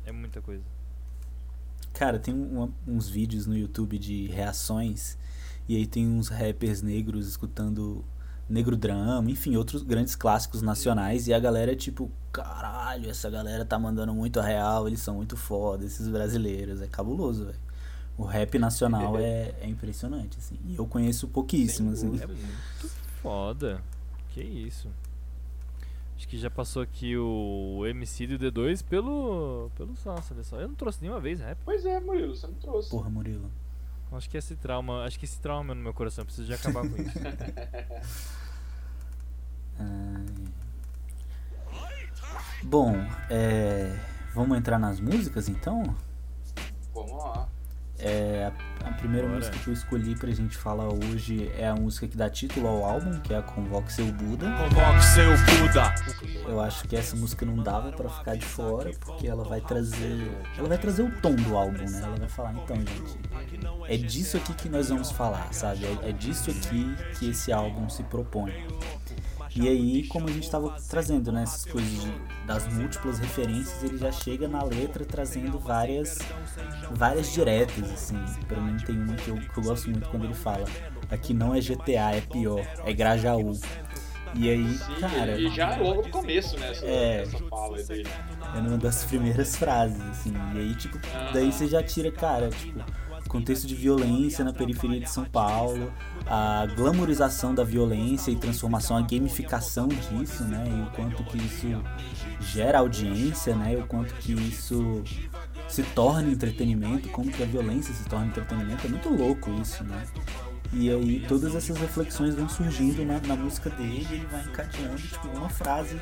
[0.05, 0.63] É muita coisa.
[1.93, 5.17] Cara, tem uma- uns vídeos no YouTube de reações.
[5.67, 8.03] E aí tem uns rappers negros escutando
[8.47, 11.27] Negro Drama, enfim, outros grandes clássicos nacionais.
[11.27, 15.15] E a galera é tipo, caralho, essa galera tá mandando muito a real, eles são
[15.15, 16.81] muito foda, esses brasileiros.
[16.81, 17.59] É cabuloso, velho.
[18.17, 20.57] O rap nacional é, é impressionante, assim.
[20.65, 22.23] E eu conheço pouquíssimo, Sem assim.
[22.23, 22.89] É muito
[23.21, 23.81] foda.
[24.29, 24.89] Que isso.
[26.15, 29.69] Acho que já passou aqui o MC do D2 pelo.
[29.75, 30.59] pelo Salsa, olha só.
[30.61, 31.57] Eu não trouxe nenhuma vez rap.
[31.65, 32.89] Pois é, Murilo, você não trouxe.
[32.89, 33.51] Porra, Murilo.
[34.11, 35.03] Acho que esse trauma.
[35.03, 36.21] Acho que esse trauma no meu coração.
[36.21, 37.19] eu Preciso de acabar com isso.
[42.63, 42.95] Bom,
[43.29, 43.95] é,
[44.33, 45.83] vamos entrar nas músicas então?
[46.93, 47.47] Vamos lá.
[47.97, 48.51] É,
[48.83, 49.39] a, primeira Bora.
[49.39, 52.83] música que eu escolhi pra gente falar hoje é a música que dá título ao
[52.83, 54.51] álbum, que é a Convoque Seu Buda.
[54.51, 55.95] Convoque seu Buda.
[56.47, 60.29] Eu acho que essa música não dava pra ficar de fora, porque ela vai trazer.
[60.57, 62.01] Ela vai trazer o tom do álbum, né?
[62.03, 63.17] Ela vai falar, então, gente,
[63.87, 65.85] é disso aqui que nós vamos falar, sabe?
[65.85, 68.53] É, é disso aqui que esse álbum se propõe.
[69.55, 72.07] E aí, como a gente estava trazendo, né, essas coisas
[72.45, 76.19] das múltiplas referências, ele já chega na letra trazendo várias
[76.91, 78.17] várias diretas, assim.
[78.47, 80.65] Pra mim tem uma que eu, que eu gosto muito quando ele fala:
[81.09, 83.53] aqui não é GTA, é pior, é Grajaú.
[84.37, 86.71] E aí, Sim, cara, e já logo no começo, né?
[86.71, 87.21] Essa, É.
[87.21, 88.09] essa fala dele.
[88.53, 90.33] é uma das primeiras frases, assim.
[90.53, 90.99] E aí, tipo,
[91.33, 92.77] daí você já tira, cara, tipo,
[93.29, 95.91] contexto de violência na periferia de São Paulo,
[96.27, 100.63] a glamorização da violência e transformação, a gamificação disso, né?
[100.67, 101.67] E o quanto que isso
[102.39, 103.73] gera audiência, né?
[103.73, 105.03] E o quanto que isso
[105.67, 108.85] se torna entretenimento, como que a violência se torna entretenimento.
[108.85, 110.03] É muito louco isso, né?
[110.73, 115.27] E aí todas essas reflexões vão surgindo na, na música dele ele vai encadeando, tipo,
[115.29, 115.95] uma frase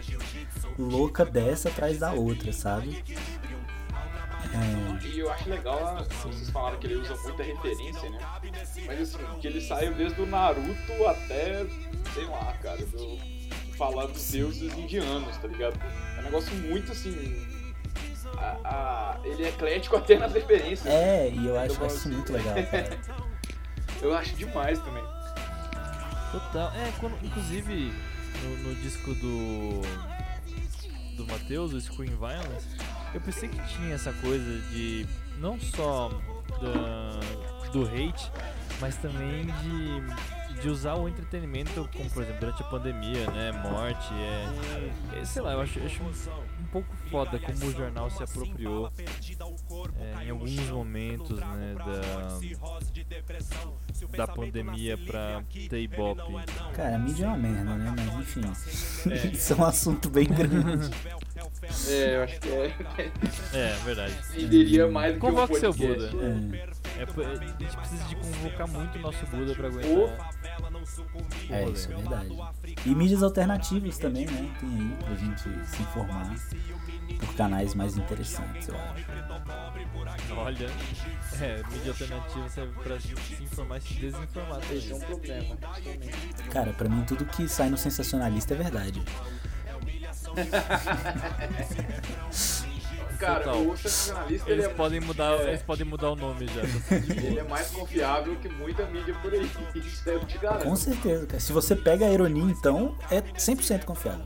[0.80, 3.04] louca dessa atrás da outra, sabe?
[4.54, 8.20] É, E eu acho legal, ah, vocês falaram que ele usa muita referência, né?
[8.86, 11.66] Mas assim, que ele saiu desde o Naruto até,
[12.14, 13.18] sei lá, cara, do,
[13.76, 15.80] falar dos deuses indianos, tá ligado?
[16.18, 17.48] É um negócio muito assim.
[18.38, 20.86] a- a- ele é eclético até nas referências.
[20.86, 22.56] é, e eu acho Eu isso muito legal.
[24.02, 25.04] Eu acho demais também.
[26.32, 26.72] Total.
[26.74, 27.94] É, quando, inclusive
[28.44, 29.82] no, no disco do.
[31.16, 32.68] do Matheus, o Screen Violence,
[33.14, 35.06] eu pensei que tinha essa coisa de.
[35.38, 36.10] não só
[36.62, 38.32] da, do hate,
[38.80, 43.52] mas também de, de usar o entretenimento, como por exemplo durante a pandemia, né?
[43.52, 45.20] Morte, é.
[45.20, 48.24] é, sei lá, eu acho, eu acho um, um pouco foda como o jornal se
[48.24, 48.92] apropriou
[50.00, 51.76] é, em alguns momentos, né?
[51.76, 52.40] Da,
[54.18, 56.22] da pandemia pra ter ibope.
[56.74, 57.96] Cara, a mídia é uma merda, né?
[57.96, 58.42] Mas enfim.
[59.12, 59.28] É.
[59.34, 60.90] Isso é um assunto bem grande.
[61.90, 62.76] É, eu acho que é.
[63.54, 64.16] É, verdade.
[64.34, 65.74] Renderia mais do que um seu.
[65.74, 66.10] Buda.
[66.96, 69.92] É, É, a gente precisa de convocar muito o nosso Buda pra aguentar.
[69.92, 72.38] O é, isso é verdade.
[72.86, 74.56] E mídias alternativas também, né?
[74.60, 76.36] Tem aí pra gente se informar
[77.20, 79.06] por canais mais interessantes, eu acho.
[80.36, 80.68] Olha,
[81.42, 85.58] é, mídia alternativa serve pra se se informar e se desinformar Esse é um problema.
[86.52, 89.02] Cara, pra mim tudo que sai no sensacionalista é verdade.
[93.24, 93.62] Cara, Total.
[93.62, 95.50] o sensacionalista ele Eles é, podem mudar, é.
[95.50, 96.62] eles podem mudar o nome já.
[97.24, 99.50] ele é mais confiável que muita mídia por aí.
[99.76, 100.64] Isso eu te garanto.
[100.64, 101.40] Com certeza, cara.
[101.40, 104.26] Se você pega a ironia, então, é 100% confiável.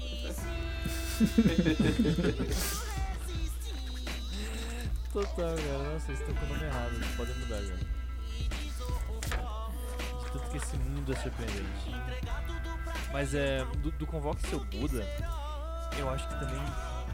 [5.14, 5.92] Total, cara.
[5.94, 6.96] Nossa, eles estão com o nome errado.
[6.96, 7.76] Eles podem mudar já.
[7.76, 7.86] De
[10.32, 11.96] tanto que esse mundo é surpreendente.
[13.14, 13.64] Mas é.
[13.78, 15.06] Do, do Convoque Seu Buda,
[15.98, 16.62] eu acho que também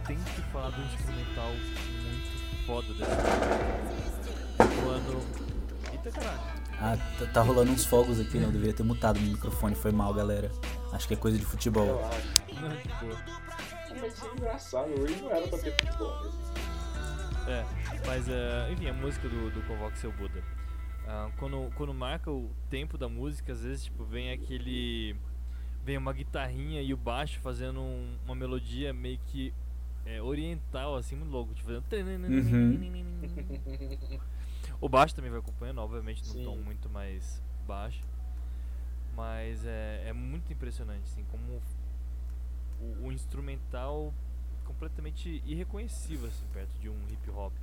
[0.05, 4.81] tem que falar do instrumental muito foda dessa música.
[4.81, 5.21] rolando.
[5.91, 6.63] Eita caralho.
[6.79, 8.51] Ah, tá, tá rolando uns fogos aqui, não.
[8.51, 10.51] Deveria ter mutado meu microfone, foi mal, galera.
[10.91, 11.87] Acho que é coisa de futebol.
[11.87, 12.43] Eu acho.
[12.61, 13.43] Não.
[14.01, 16.31] Mas isso é engraçado, hoje não era pra ter futebol.
[17.47, 17.65] É,
[18.05, 20.43] mas eh, enfim, a música do, do Convoque Seu Buda.
[21.07, 25.15] Ah, quando, quando marca o tempo da música, às vezes tipo, vem aquele.
[25.83, 29.53] Vem uma guitarrinha e o baixo fazendo um- uma melodia meio que
[30.05, 31.53] é, oriental, assim, muito louco.
[31.53, 31.83] Tipo, fazendo.
[34.81, 36.43] O baixo também vai acompanhando, obviamente, num Sim.
[36.43, 38.03] tom muito mais baixo.
[39.15, 41.61] Mas é, é muito impressionante, assim, como
[42.81, 44.13] o, o instrumental
[44.65, 47.53] completamente irreconhecível, assim, perto de um hip hop,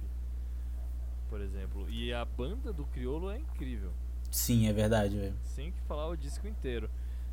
[1.28, 1.86] por exemplo.
[1.90, 3.92] E a banda do Criolo é incrível,
[4.30, 5.36] Sim, é verdade, velho.
[5.44, 6.88] sem que falar o disco inteiro.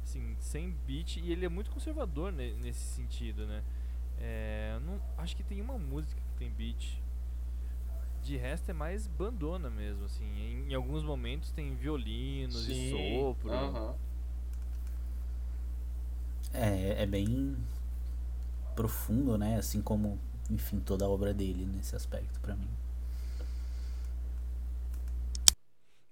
[0.08, 3.62] Assim, sem beat, e ele é muito conservador ne- nesse sentido, né?
[4.18, 7.02] É, não, acho que tem uma música que tem beat.
[8.24, 10.26] De resto é mais bandona mesmo, assim.
[10.26, 13.50] Em, em alguns momentos tem violinos e sopro.
[16.54, 17.56] É, é bem
[18.76, 19.58] profundo, né?
[19.58, 22.70] Assim como, enfim, toda a obra dele nesse aspecto pra mim.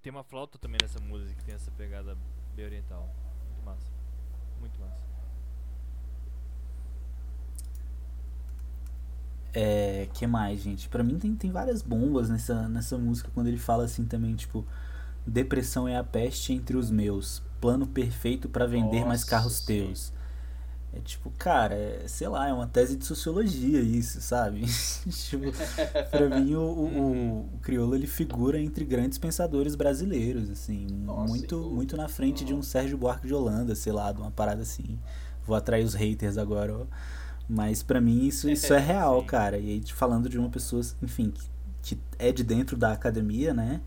[0.02, 2.18] Tem uma flauta também nessa música que tem essa pegada
[2.56, 3.10] bem oriental.
[4.66, 5.06] Muito massa.
[9.54, 10.90] É, que mais, gente?
[10.90, 14.66] Pra mim tem, tem várias bombas nessa, nessa música quando ele fala assim também, tipo,
[15.26, 19.66] depressão é a peste entre os meus, plano perfeito pra vender mais Nossa, carros sim.
[19.66, 20.12] teus.
[20.96, 24.62] É tipo, cara, é, sei lá, é uma tese de sociologia isso, sabe?
[25.10, 25.52] tipo,
[26.10, 31.28] pra mim o, o, o, o Criolo ele figura entre grandes pensadores brasileiros, assim, Nossa,
[31.28, 31.76] muito dúvida.
[31.76, 32.62] muito na frente de um.
[32.62, 34.98] Sérgio Buarque de Holanda, sei lá, de uma parada assim.
[35.46, 36.86] Vou atrair os haters agora, ó.
[37.48, 39.28] Mas pra mim isso, isso é real, Sim.
[39.28, 39.58] cara.
[39.58, 43.82] E aí, falando de uma pessoa, enfim, que, que é de dentro da academia, né?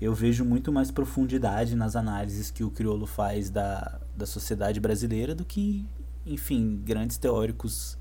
[0.00, 5.34] Eu vejo muito mais profundidade nas análises que o Criolo faz da, da sociedade brasileira
[5.34, 5.86] do que,
[6.26, 7.98] enfim, grandes teóricos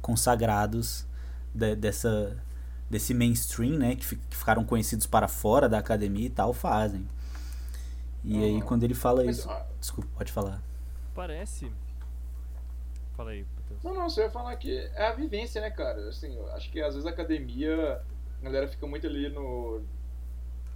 [0.00, 1.06] consagrados
[1.54, 2.36] de- dessa,
[2.90, 3.96] desse mainstream, né?
[3.96, 7.06] Que, que ficaram conhecidos para fora da academia e tal, fazem.
[8.24, 8.60] E aí, Aham.
[8.66, 9.50] quando ele fala Mas, isso.
[9.50, 10.60] ah, Desculpa, pode falar.
[11.14, 11.70] Parece.
[13.16, 13.46] Fala aí.
[13.82, 16.08] Não, não, você ia falar que é a vivência, né, cara?
[16.08, 18.00] Assim, eu acho que às vezes a academia,
[18.40, 19.80] a galera fica muito ali no.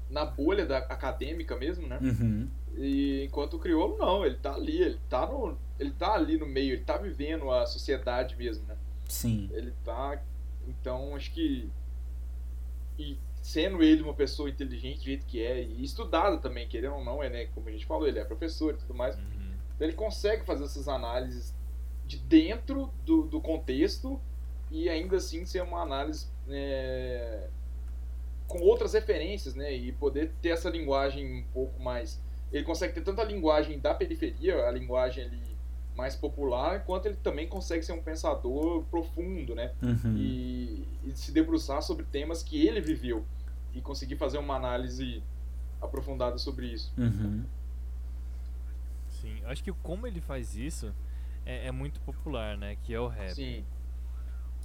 [0.09, 1.99] na bolha da acadêmica mesmo, né?
[2.01, 2.49] Uhum.
[2.77, 5.57] E enquanto o crioulo não, ele tá ali, ele tá no.
[5.81, 8.77] Ele tá ali no meio, ele tá vivendo a sociedade mesmo, né?
[9.09, 9.49] Sim.
[9.51, 10.23] Ele tá.
[10.69, 11.71] Então acho que.
[12.99, 17.05] E sendo ele uma pessoa inteligente do jeito que é, e estudada também, querendo ou
[17.05, 17.47] não, é, né?
[17.47, 19.17] Como a gente falou, ele é professor e tudo mais.
[19.17, 19.55] Uhum.
[19.75, 21.55] Então ele consegue fazer essas análises
[22.07, 24.21] de dentro do, do contexto
[24.71, 27.49] e ainda assim ser uma análise é,
[28.47, 29.75] com outras referências, né?
[29.75, 32.21] E poder ter essa linguagem um pouco mais.
[32.53, 35.50] Ele consegue ter tanto a linguagem da periferia, a linguagem ali
[36.01, 39.73] mais popular, quanto ele também consegue ser um pensador profundo, né?
[39.83, 40.17] Uhum.
[40.17, 43.25] E, e se debruçar sobre temas que ele viveu
[43.75, 45.23] e conseguir fazer uma análise
[45.81, 46.93] aprofundada sobre isso.
[46.99, 47.45] Uhum.
[49.09, 50.93] Sim, eu acho que como ele faz isso
[51.45, 52.77] é, é muito popular, né?
[52.83, 53.35] Que é o rap.
[53.35, 53.65] Sim,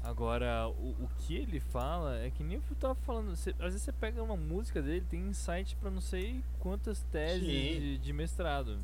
[0.05, 3.35] Agora, o, o que ele fala é que nem eu tava falando.
[3.35, 7.41] cê- às vezes você pega uma música dele, tem insight pra não sei quantas teses
[7.41, 8.77] de, de mestrado.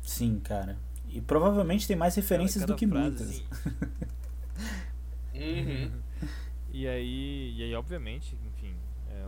[0.00, 0.78] Sim, cara.
[1.08, 3.40] E provavelmente tem mais referências Cada- do que muitas.
[3.40, 4.02] frase, assim,
[5.34, 6.02] Uhum.
[6.70, 8.74] E aí, e aí obviamente, enfim,
[9.10, 9.26] é,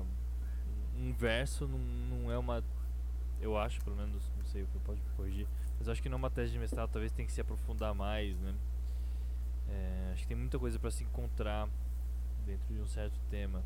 [0.97, 2.65] um, verso não, não é uma.
[3.41, 5.47] Eu acho, pelo menos, não sei o que pode corrigir,
[5.79, 7.95] mas eu acho que não é uma tese de mestrado, talvez tenha que se aprofundar
[7.95, 8.55] mais, né?
[9.69, 11.69] É, acho que tem muita coisa pra se encontrar
[12.47, 13.63] dentro de um certo tema.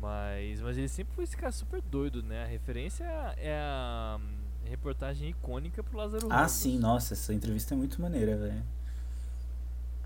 [0.00, 2.42] Mas, mas ele sempre foi esse cara super doido, né?
[2.44, 4.20] A referência é a, é a,
[4.68, 6.52] reportagem icônica pro Lázaro Ah, Ramos.
[6.52, 8.62] sim, nossa, essa entrevista é muito maneira, velho.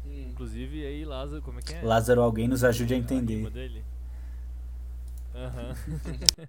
[0.07, 0.29] Hum.
[0.31, 1.83] Inclusive, aí Lázaro, como é que é?
[1.83, 3.51] Lázaro, alguém nos ajude a rima entender.
[3.51, 3.85] dele.
[5.35, 5.75] Aham.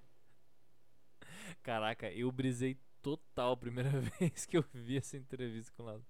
[1.62, 6.04] Caraca, eu brisei total a primeira vez que eu vi essa entrevista com o Lázaro.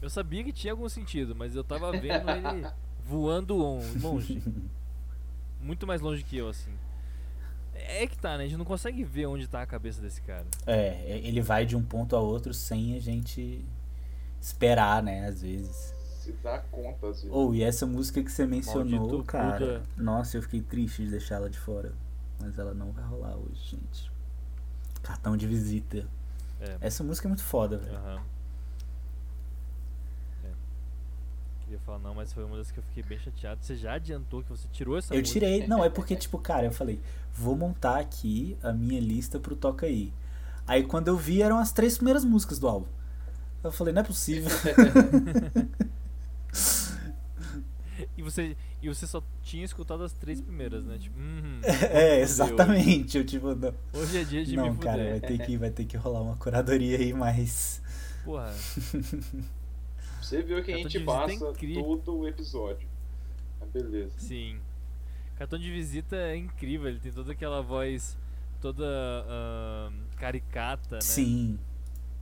[0.00, 2.66] Eu sabia que tinha algum sentido, mas eu tava vendo ele
[3.04, 4.42] voando on- longe.
[5.60, 6.72] Muito mais longe que eu, assim.
[7.74, 8.44] É que tá, né?
[8.44, 10.46] A gente não consegue ver onde tá a cabeça desse cara.
[10.66, 13.64] É, ele vai de um ponto a outro sem a gente
[14.40, 15.94] esperar, né, às vezes.
[16.20, 17.30] Se dá conta, às vezes.
[17.30, 19.58] Ou, e essa música que você mencionou, Maldito cara.
[19.58, 19.82] Buda.
[19.96, 21.92] Nossa, eu fiquei triste de deixá-la de fora.
[22.38, 24.10] Mas ela não vai rolar hoje, gente.
[25.02, 26.06] Cartão de visita.
[26.60, 26.76] É.
[26.80, 27.96] Essa música é muito foda, velho.
[27.96, 28.22] Aham.
[30.44, 30.48] É.
[31.59, 33.64] Queria ia falar não, mas foi uma das que eu fiquei bem chateado.
[33.64, 35.40] Você já adiantou que você tirou essa Eu música?
[35.40, 35.66] tirei.
[35.68, 37.00] Não, é porque, tipo, cara, eu falei,
[37.34, 40.12] vou montar aqui a minha lista pro Toca Aí.
[40.66, 42.86] Aí quando eu vi, eram as três primeiras músicas do álbum.
[43.62, 44.48] Eu falei, não é possível.
[48.16, 50.98] E você, e você só tinha escutado as três primeiras, né?
[50.98, 51.60] Tipo, hum,
[51.90, 53.16] é, exatamente.
[53.16, 55.86] Eu, tipo, não, hoje é dia de me não cara, vai ter, que, vai ter
[55.86, 57.80] que rolar uma curadoria aí, mas.
[58.22, 58.52] Porra,
[60.30, 61.82] Você viu que a gente é passa incrível.
[61.82, 62.88] todo o episódio.
[63.58, 64.18] Mas beleza.
[64.18, 64.60] sim.
[65.36, 68.16] Cartão de visita é incrível, ele tem toda aquela voz
[68.60, 71.00] toda ahn, caricata, né?
[71.00, 71.58] Sim.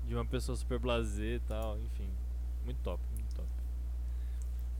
[0.06, 2.08] De uma pessoa super blasé e tal, enfim.
[2.64, 3.48] Muito top, muito top.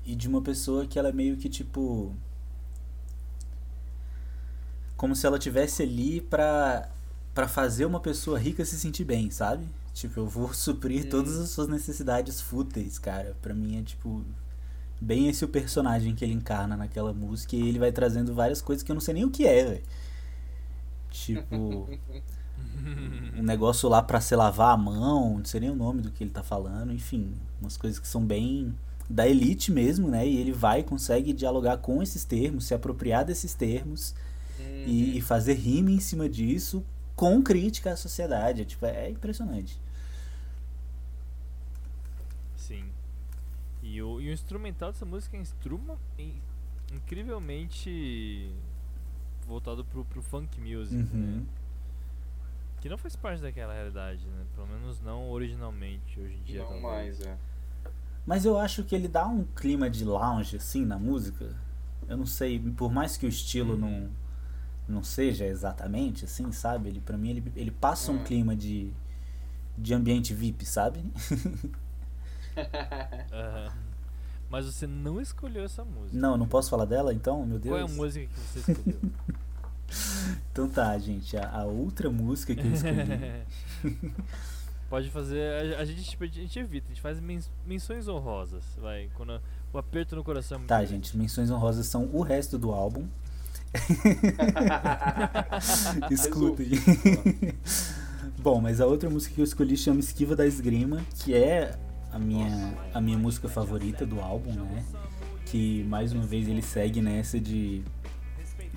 [0.06, 2.14] E de uma pessoa que ela é meio que tipo.
[4.96, 6.88] Como se ela tivesse ali pra,
[7.34, 9.68] pra fazer uma pessoa rica se sentir bem, sabe?
[9.98, 11.08] Tipo, eu vou suprir Hum.
[11.10, 13.36] todas as suas necessidades fúteis, cara.
[13.42, 14.24] Pra mim é tipo.
[15.00, 18.82] Bem esse o personagem que ele encarna naquela música e ele vai trazendo várias coisas
[18.84, 19.82] que eu não sei nem o que é, velho.
[21.10, 21.88] Tipo.
[23.36, 26.22] um negócio lá pra se lavar a mão, não sei nem o nome do que
[26.24, 28.74] ele tá falando, enfim, umas coisas que são bem
[29.10, 30.26] da elite mesmo, né?
[30.26, 34.14] E ele vai e consegue dialogar com esses termos, se apropriar desses termos
[34.86, 36.84] e, e fazer rima em cima disso
[37.16, 38.62] com crítica à sociedade.
[38.62, 39.80] É, Tipo, é impressionante.
[42.56, 42.84] Sim.
[43.90, 46.40] E o, e o instrumental dessa música é instruma, in-
[46.92, 48.52] incrivelmente
[49.46, 51.08] voltado pro, pro funk music, né?
[51.14, 51.46] Uhum.
[52.82, 54.44] Que não faz parte daquela realidade, né?
[54.54, 56.60] Pelo menos não originalmente, hoje em dia.
[56.60, 56.82] Não talvez.
[56.82, 57.36] mais, é.
[58.26, 61.56] Mas eu acho que ele dá um clima de lounge, assim, na música.
[62.06, 63.78] Eu não sei, por mais que o estilo Uhum.
[63.78, 64.10] não,
[64.96, 66.90] não seja exatamente assim, sabe?
[66.90, 68.24] Ele, pra mim, ele, ele passa um Hum.
[68.24, 68.92] clima de,
[69.78, 71.02] de ambiente VIP, sabe?
[74.50, 76.16] Mas você não escolheu essa música.
[76.18, 77.44] Não, não posso falar dela, então?
[77.44, 77.74] Meu Deus.
[77.74, 78.98] Qual é a música que você escolheu?
[80.52, 81.34] Então tá, gente.
[81.34, 84.12] A, a outra música que eu escolhi.
[84.90, 85.74] Pode fazer.
[85.76, 88.62] A, a gente, tipo, a gente evita, a gente faz mens- menções honrosas.
[88.76, 89.08] Vai.
[89.14, 89.40] Quando
[89.72, 90.92] o aperto no coração é muito tá, grande.
[90.92, 91.16] gente.
[91.16, 93.06] Menções honrosas são o resto do álbum.
[96.10, 96.68] Escutem.
[98.38, 101.78] Bom, mas a outra música que eu escolhi chama Esquiva da Esgrima, que é
[102.12, 104.84] a minha, a minha música favorita do álbum, né?
[105.46, 107.82] Que mais uma vez ele segue nessa de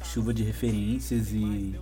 [0.04, 1.76] chuva de referências e,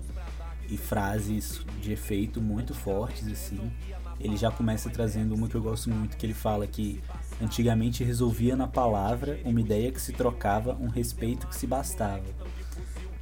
[0.69, 3.71] e frases de efeito muito fortes, assim.
[4.19, 7.01] Ele já começa trazendo uma que eu gosto muito, que ele fala que
[7.41, 12.25] antigamente resolvia na palavra uma ideia que se trocava, um respeito que se bastava.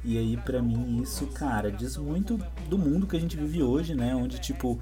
[0.04, 3.94] E aí, pra mim, isso, cara, diz muito do mundo que a gente vive hoje,
[3.94, 4.14] né?
[4.14, 4.80] Onde, tipo,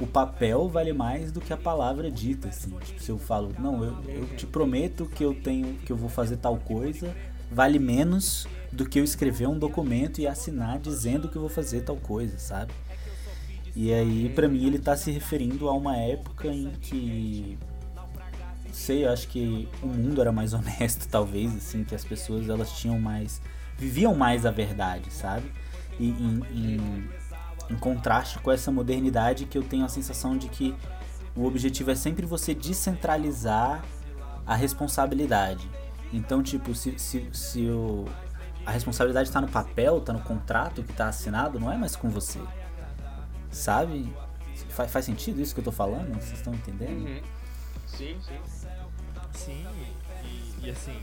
[0.00, 2.70] o papel vale mais do que a palavra dita, assim.
[2.84, 6.08] Tipo, se eu falo, não, eu, eu te prometo que eu tenho, que eu vou
[6.08, 7.14] fazer tal coisa,
[7.50, 11.82] vale menos do que eu escrever um documento e assinar dizendo que eu vou fazer
[11.82, 12.72] tal coisa, sabe?
[13.74, 17.58] E aí, pra mim, ele tá se referindo a uma época em que
[18.78, 22.72] sei, eu acho que o mundo era mais honesto, talvez, assim, que as pessoas elas
[22.78, 23.40] tinham mais.
[23.76, 25.50] viviam mais a verdade, sabe?
[25.98, 27.08] E em, em,
[27.70, 30.74] em contraste com essa modernidade que eu tenho a sensação de que
[31.36, 33.84] o objetivo é sempre você descentralizar
[34.46, 35.68] a responsabilidade.
[36.12, 38.06] Então, tipo, se, se, se o,
[38.64, 42.08] a responsabilidade está no papel, está no contrato que está assinado, não é mais com
[42.08, 42.40] você.
[43.50, 44.12] Sabe?
[44.70, 46.14] Faz, faz sentido isso que eu tô falando?
[46.14, 47.06] Vocês estão entendendo?
[47.06, 47.20] Uhum.
[47.86, 48.38] Sim, sim.
[49.32, 49.66] Sim,
[50.24, 50.98] e, e assim,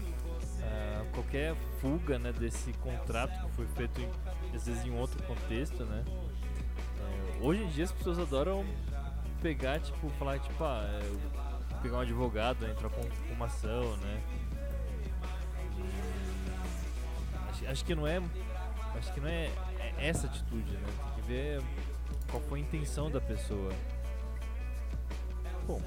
[0.61, 4.09] ah, qualquer fuga né, desse contrato que foi feito em-
[4.55, 6.03] às vezes em outro contexto, né?
[7.41, 8.65] Hoje em dia as pessoas adoram
[9.41, 11.01] pegar, tipo, falar, tipo, ah,
[11.81, 13.01] pegar um advogado, entrar com,
[13.33, 14.23] uma ação, né?
[17.49, 18.21] Acho, acho que não é.
[18.97, 20.83] Acho que não é, é essa atitude, né?
[20.86, 21.61] Tem que ver
[22.29, 23.71] qual foi a intenção da pessoa.
[25.67, 25.81] Bom,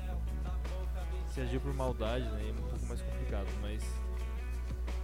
[1.32, 3.82] se agir por maldade, né, é um pouco mais complicado, mas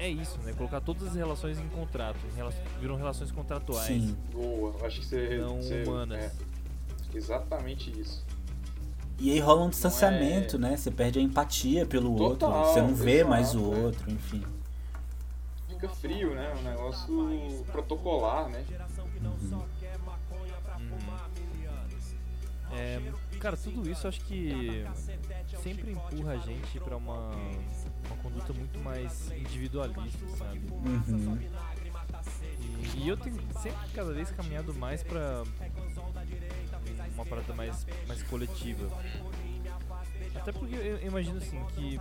[0.05, 0.53] é isso, né?
[0.53, 3.87] Colocar todas as relações em contrato, em viram relações contratuais.
[3.87, 4.17] Sim.
[4.33, 4.75] Boa.
[4.87, 5.39] Acho que você.
[5.39, 6.19] Não você- humanas.
[6.19, 6.33] é,
[7.15, 8.25] exatamente isso.
[9.19, 10.77] E aí rola um distanciamento, é- né?
[10.77, 13.79] Você perde a empatia pelo Total, outro, você não vê exato, mais o é.
[13.79, 14.43] outro, enfim.
[15.69, 16.53] Fica frio, né?
[16.59, 18.65] Um negócio protocolar, né?
[19.23, 19.63] Uhum.
[20.79, 21.15] Uhum.
[22.77, 23.01] É,
[23.39, 24.85] cara, tudo isso acho que
[25.63, 27.31] sempre empurra a gente pra uma,
[28.15, 30.61] uma conduta muito mais individualista, sabe?
[30.71, 31.39] Uhum.
[32.95, 35.43] E, e eu tenho sempre cada vez caminhado mais pra
[37.15, 38.89] uma parada mais, mais coletiva.
[40.37, 41.99] Até porque eu imagino assim que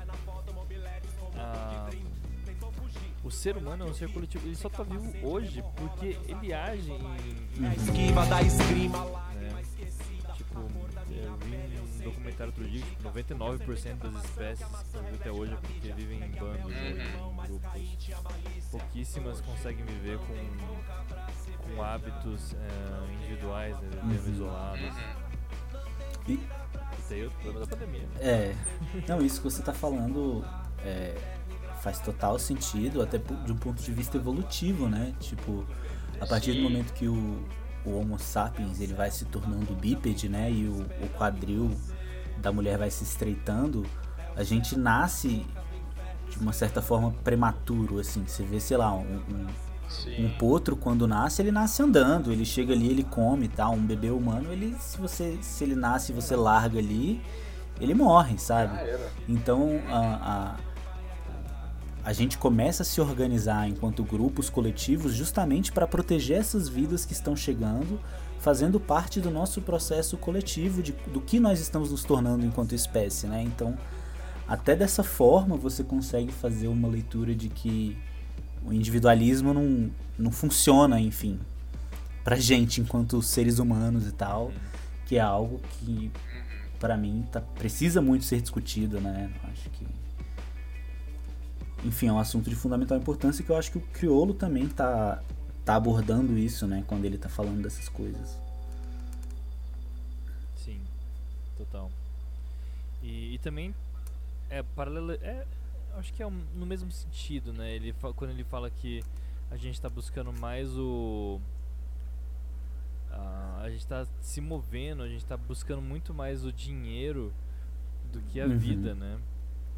[1.36, 1.90] a-
[3.24, 4.46] o ser humano é um ser coletivo.
[4.48, 7.66] Ele só tá vivo hoje porque ele age em.
[7.66, 8.26] em Esquiva
[12.04, 16.24] documentário outro dia, tipo, 99% das espécies que estão vivas até hoje é porque vivem
[16.24, 17.62] em bandos ou em grupos.
[18.72, 23.90] Pouquíssimas conseguem viver com, com hábitos eh, individuais, né?
[24.04, 24.34] vivendo Uhum.
[24.34, 24.96] isolados.
[26.28, 26.34] E-
[27.00, 28.08] Isso aí é outro problema da pandemia.
[28.20, 28.56] É.
[29.08, 30.44] Não, isso que você tá falando
[30.80, 31.16] é,
[31.82, 35.14] faz total sentido, até de um ponto de vista evolutivo, né?
[35.20, 35.66] Tipo,
[36.20, 37.44] a partir do momento que o,
[37.86, 40.50] o Homo sapiens ele vai se tornando bípede, né?
[40.50, 41.72] E o, o quadril
[42.44, 43.86] da mulher vai se estreitando,
[44.36, 45.46] a gente nasce
[46.30, 48.24] de uma certa forma prematuro, assim.
[48.28, 52.74] Você vê, sei lá, um, um, um potro, quando nasce, ele nasce andando, ele chega
[52.74, 53.74] ali, ele come e tal.
[53.74, 57.22] Um bebê humano, ele, se você, se ele nasce e você larga ali,
[57.80, 58.78] ele morre, sabe?
[58.78, 59.10] Ah.
[59.28, 60.56] Então a, a,
[62.04, 67.14] a gente começa a se organizar enquanto grupos coletivos justamente para proteger essas vidas que
[67.14, 68.00] estão chegando,
[68.40, 73.26] fazendo parte do nosso processo coletivo de, do que nós estamos nos tornando enquanto espécie,
[73.26, 73.42] né?
[73.42, 73.78] Então
[74.46, 77.98] até dessa forma você consegue fazer uma leitura de que
[78.66, 81.40] o individualismo não, não funciona, enfim,
[82.24, 84.52] pra gente enquanto seres humanos e tal,
[85.06, 86.12] que é algo que
[86.80, 89.32] pra mim tá, precisa muito ser discutido, né?
[89.50, 89.86] Acho que
[91.84, 95.22] enfim, é um assunto de fundamental importância que eu acho que o Criolo também tá
[95.66, 98.38] tá abordando isso, né, quando ele tá falando dessas coisas.
[100.56, 100.82] Sim,
[101.58, 101.90] total.
[103.02, 103.74] E, e também
[104.50, 105.46] é paralelo, é,
[105.96, 107.74] acho que é um- no mesmo sentido, né?
[107.76, 109.04] Ele quando ele fala que
[109.52, 111.40] a gente está buscando mais o
[113.12, 117.32] a, a gente está se movendo, a gente está buscando muito mais o dinheiro
[118.12, 118.58] do que a Uhum.
[118.58, 119.18] vida, né?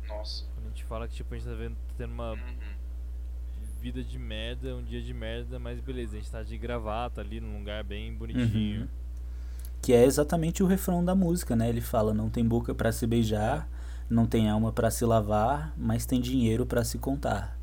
[0.07, 0.43] Nossa.
[0.53, 2.39] Quando a gente fala que tipo a gente tá vendo, tendo uma Uhum.
[3.81, 7.39] vida de merda, um dia de merda, mas beleza, a gente tá de gravata ali
[7.39, 8.81] num lugar bem bonitinho.
[8.81, 8.87] Uhum.
[9.81, 11.69] Que é exatamente o refrão da música, né?
[11.69, 13.69] Ele fala: "Não tem boca pra se beijar,
[14.09, 17.57] não tem alma pra se lavar, mas tem dinheiro pra se contar".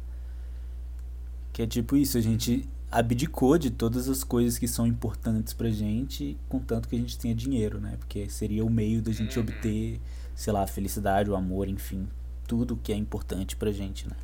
[1.53, 5.71] Que é tipo isso, a gente abdicou de todas as coisas que são importantes pra
[5.71, 7.97] gente, contanto que a gente tenha dinheiro, né?
[7.99, 9.43] Porque seria o meio da gente Uhum.
[9.45, 10.01] obter,
[10.35, 12.07] sei lá, a felicidade, o amor, enfim,
[12.53, 14.15] tudo que é importante pra gente, né?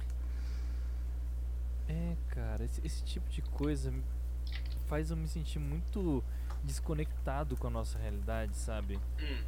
[1.88, 3.90] É, cara, esse, esse tipo de coisa
[4.86, 6.22] faz eu me sentir muito
[6.62, 8.98] desconectado com a nossa realidade, sabe?
[9.18, 9.42] Hum.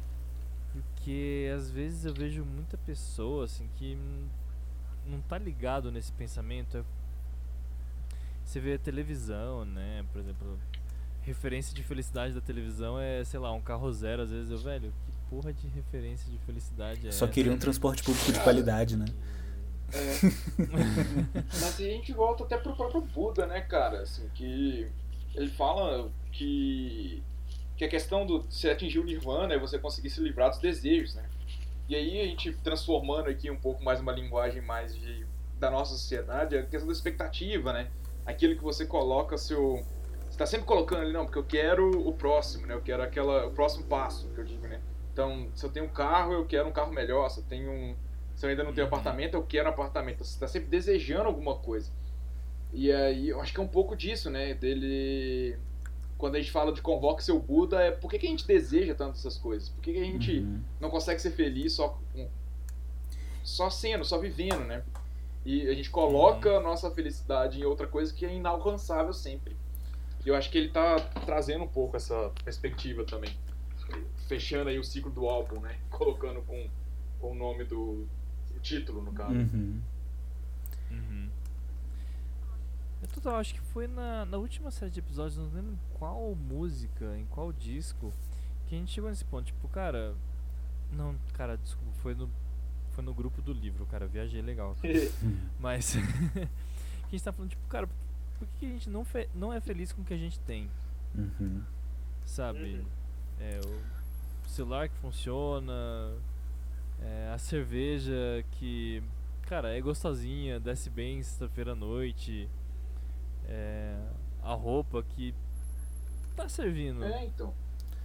[0.73, 3.95] Porque às vezes eu vejo muita pessoa assim que
[5.05, 6.77] não tá ligado nesse pensamento.
[6.79, 6.83] É-
[8.43, 10.03] Você vê a televisão, né?
[10.11, 10.57] Por exemplo,
[11.21, 14.23] referência de felicidade da televisão é, sei lá, um carro zero.
[14.23, 17.33] Às vezes eu, velho, que porra de referência de felicidade é Só essa?
[17.33, 19.05] queria um transporte público de qualidade, né?
[19.93, 20.13] É.
[21.61, 24.01] Mas a gente volta até pro próprio Buda, né, cara?
[24.01, 24.91] Assim, que
[25.33, 27.23] ele fala que,
[27.77, 31.15] que a questão do você atingir o nirvana é você conseguir se livrar dos desejos,
[31.15, 31.23] né?
[31.87, 35.25] E aí a gente transformando aqui um pouco mais uma linguagem mais de,
[35.57, 37.89] da nossa sociedade, a questão da expectativa, né?
[38.25, 39.81] Aquilo que você coloca seu
[40.29, 42.73] você tá sempre colocando ali, não, porque eu quero o próximo, né?
[42.73, 44.79] Eu quero aquela o próximo passo, que eu digo, né?
[45.13, 47.95] Então, se eu tenho um carro, eu quero um carro melhor, se eu tenho um
[48.35, 48.93] se eu ainda não tenho Uhum.
[48.93, 50.23] apartamento, eu quero um apartamento.
[50.23, 51.91] Você está sempre desejando alguma coisa.
[52.73, 54.53] E aí, eu acho que é um pouco disso, né?
[54.55, 55.57] Dele.
[56.17, 58.95] Quando a gente fala de convoque seu Buda, é por que, que a gente deseja
[58.95, 59.69] tanto essas coisas?
[59.69, 60.59] Por que, que a gente Uhum.
[60.79, 62.29] não consegue ser feliz só com-
[63.43, 64.83] só sendo, só vivendo, né?
[65.45, 69.55] E a gente coloca a nossa felicidade em outra coisa que é inalcançável sempre.
[70.23, 70.95] E eu acho que ele tá
[71.25, 73.35] trazendo um pouco essa perspectiva também.
[74.31, 75.77] Fechando aí o ciclo do álbum, né?
[75.91, 76.69] Colocando com,
[77.19, 78.07] com o nome do
[78.55, 79.33] o título, no caso.
[79.33, 79.81] Uhum.
[80.89, 81.29] Uhum.
[83.03, 86.33] É total, acho que foi na, na última série de episódios, não lembro em qual
[86.35, 88.13] música, em qual disco,
[88.67, 90.15] que a gente chegou nesse ponto, tipo, cara.
[90.93, 92.29] Não, cara, desculpa, foi no,
[92.91, 94.77] foi no grupo do livro, cara, viajei legal.
[95.59, 95.93] Mas.
[96.31, 97.95] que a gente tá falando, tipo, cara, por,
[98.39, 100.69] por que a gente não, fe- não é feliz com o que a gente tem?
[101.15, 101.61] Uhum.
[102.25, 102.75] Sabe?
[102.75, 102.85] Uhum.
[103.41, 104.00] É, o
[104.51, 106.13] celular que funciona,
[107.01, 108.13] é, a cerveja
[108.53, 109.01] que,
[109.43, 112.49] cara, é gostosinha, desce bem sexta-feira à noite,
[113.47, 113.95] é,
[114.43, 115.33] a roupa que
[116.35, 117.03] tá servindo.
[117.03, 117.53] É, então.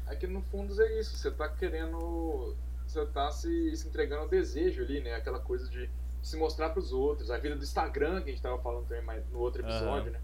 [0.07, 1.17] Aqui no fundo é isso.
[1.17, 2.55] Você tá querendo.
[2.87, 5.15] Você tá se, se entregando ao desejo ali, né?
[5.15, 5.91] Aquela coisa de
[6.23, 7.31] se mostrar pros outros.
[7.31, 10.11] A vida do Instagram, que a gente tava falando também mais no outro episódio, Aham.
[10.13, 10.21] né?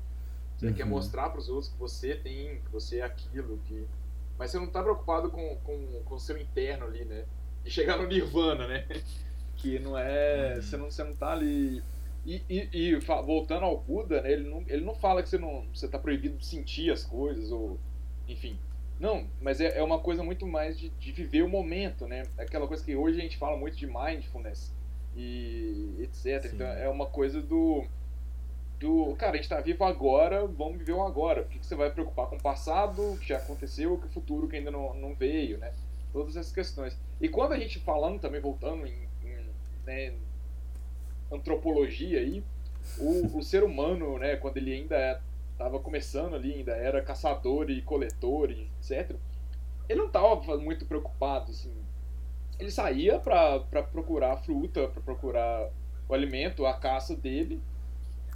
[0.57, 0.91] Você quer Uhum.
[0.91, 3.87] mostrar pros outros que você tem, que você é aquilo, que.
[4.43, 7.27] Mas você não tá preocupado com, com, com o seu interno ali, né?
[7.63, 8.85] De chegar no Nirvana, né?
[9.57, 10.57] Que não é.
[10.57, 11.81] Você não, você não tá ali.
[12.27, 15.65] E, e, e voltando ao Buda, né, ele, não, ele não fala que você não
[15.73, 17.79] você tá proibido de sentir as coisas, ou.
[18.27, 18.59] Enfim.
[18.99, 22.25] Não, mas é, é uma coisa muito mais de, de viver o momento, né?
[22.37, 24.75] Aquela coisa que hoje a gente fala muito de mindfulness
[25.15, 26.43] e etc.
[26.43, 26.57] Sim.
[26.57, 27.85] Então é uma coisa do.
[28.83, 31.43] Do, cara, a gente tá vivo agora, vamos viver o agora.
[31.43, 34.11] Por que, que você vai preocupar com o passado, o que já aconteceu, com o
[34.11, 35.73] futuro que ainda não, não veio, né?
[36.13, 36.99] Todas essas questões.
[37.21, 39.47] E quando a gente falando também, voltando em, em,
[39.87, 40.13] né,
[41.31, 42.43] antropologia aí,
[42.99, 45.23] o, o ser humano, né, quando ele ainda
[45.53, 49.15] estava começando ali, ainda era caçador e coletor e etc.,
[49.89, 51.73] ele não estava muito preocupado, assim.
[52.59, 53.61] Ele saía para
[53.93, 55.71] procurar fruta, para procurar
[56.09, 57.63] o alimento, a caça dele,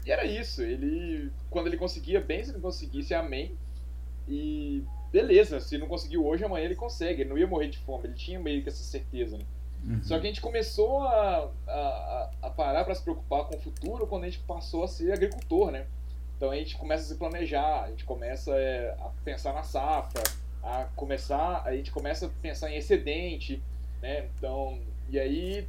[0.07, 0.62] e era isso.
[0.62, 3.57] Ele, quando ele conseguia bem, se não conseguisse, amém.
[4.28, 4.82] E
[5.12, 7.22] beleza, se não conseguiu hoje, amanhã ele consegue.
[7.22, 9.44] Ele não ia morrer de fome, ele tinha meio que essa certeza, né?
[9.84, 10.02] Uhum.
[10.02, 14.07] Só que a gente começou a, a, a parar para se preocupar com o futuro
[14.07, 15.86] quando a gente passou a ser agricultor, né?
[16.36, 20.22] Então a gente começa a se planejar, a gente começa é, a pensar na safra,
[20.62, 23.62] a começar, a gente começa a pensar em excedente,
[24.02, 24.28] né?
[24.36, 24.78] Então,
[25.09, 25.68] e aí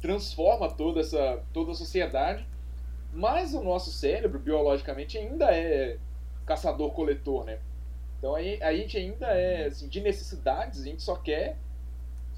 [0.00, 2.46] transforma toda essa toda a sociedade,
[3.12, 5.98] mas o nosso cérebro biologicamente ainda é
[6.46, 7.58] caçador-coletor, né?
[8.18, 11.56] Então aí a gente ainda é assim, de necessidades, a gente só quer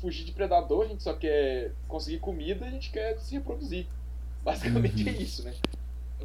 [0.00, 3.86] fugir de predador, a gente só quer conseguir comida, a gente quer se reproduzir.
[4.42, 5.54] Basicamente é isso, né?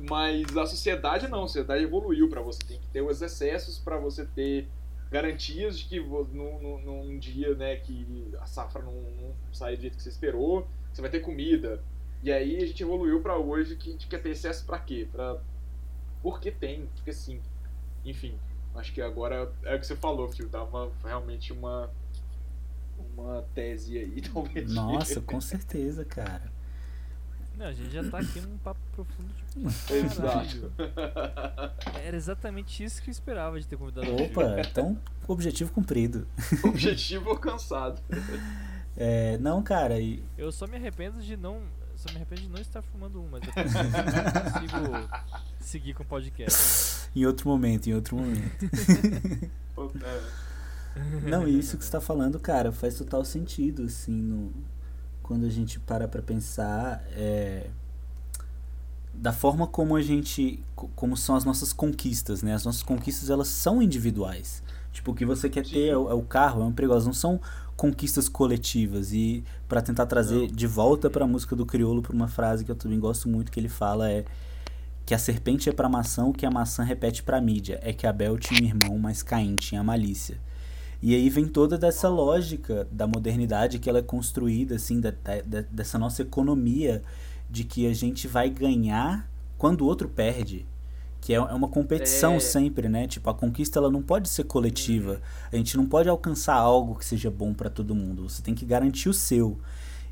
[0.09, 3.97] Mas a sociedade não, a sociedade evoluiu para você tem que ter os excessos para
[3.97, 4.67] você ter
[5.09, 9.81] garantias de que num, num, num dia, né, que a safra não, não sai do
[9.81, 11.81] jeito que você esperou, você vai ter comida.
[12.25, 15.07] E aí a gente evoluiu para hoje que a gente quer ter excesso para quê?
[15.11, 15.37] Para
[16.23, 17.39] porque tem, porque sim.
[18.03, 18.35] Enfim,
[18.73, 21.87] acho que agora é o que você falou, Fio, dá uma realmente uma
[23.15, 24.73] uma tese aí, talvez.
[24.73, 26.51] Nossa, com certeza, cara.
[27.55, 29.93] Não, a gente já tá aqui num papo profundo tipo.
[29.93, 30.73] Exato.
[32.03, 34.97] Era exatamente isso que eu esperava de ter convidado o Opa, então,
[35.27, 36.27] objetivo cumprido.
[36.65, 38.01] Objetivo alcançado.
[38.97, 41.84] É, não, cara, e Eu só me arrependo de não.
[42.05, 45.09] Só me arrependo de não estar fumando um, mas eu consigo
[45.59, 47.09] seguir com o podcast.
[47.15, 48.69] em outro momento, em outro momento.
[51.27, 54.53] Não, e isso que você tá falando, cara, faz total sentido, assim, no,
[55.21, 57.69] quando a gente para pra pensar é,
[59.13, 62.53] da forma como a gente, co- como são as nossas conquistas, né?
[62.53, 64.63] As nossas conquistas, elas são individuais.
[64.93, 65.73] Tipo, o que você quer Sim.
[65.73, 67.41] ter é o, é o carro, é um emprego, elas não são
[67.75, 69.11] conquistas coletivas.
[69.13, 72.75] E pra tentar trazer de volta pra música do Criolo, pra uma frase que eu
[72.75, 74.25] também gosto muito, que ele fala é
[75.05, 77.79] que a serpente é pra maçã o que a maçã repete pra mídia.
[77.83, 80.37] É que Abel tinha um irmão, mas Caim tinha malícia.
[81.01, 85.13] E aí vem toda dessa lógica da modernidade que ela é construída, assim, da-
[85.45, 87.03] da- dessa nossa economia
[87.49, 90.65] de que a gente vai ganhar quando o outro perde.
[91.25, 92.39] Que é é uma competição É.
[92.39, 93.07] sempre, né?
[93.07, 95.19] Tipo, a conquista ela não pode ser coletiva.
[95.51, 98.29] A gente não pode alcançar algo que seja bom pra todo mundo.
[98.29, 99.57] Você tem que garantir o seu.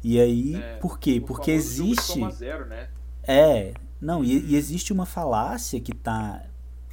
[0.03, 1.19] E aí, É, por quê?
[1.19, 2.19] o Porque existe.
[2.31, 2.89] zero, né?
[3.21, 6.43] É, não, e, e existe uma falácia que tá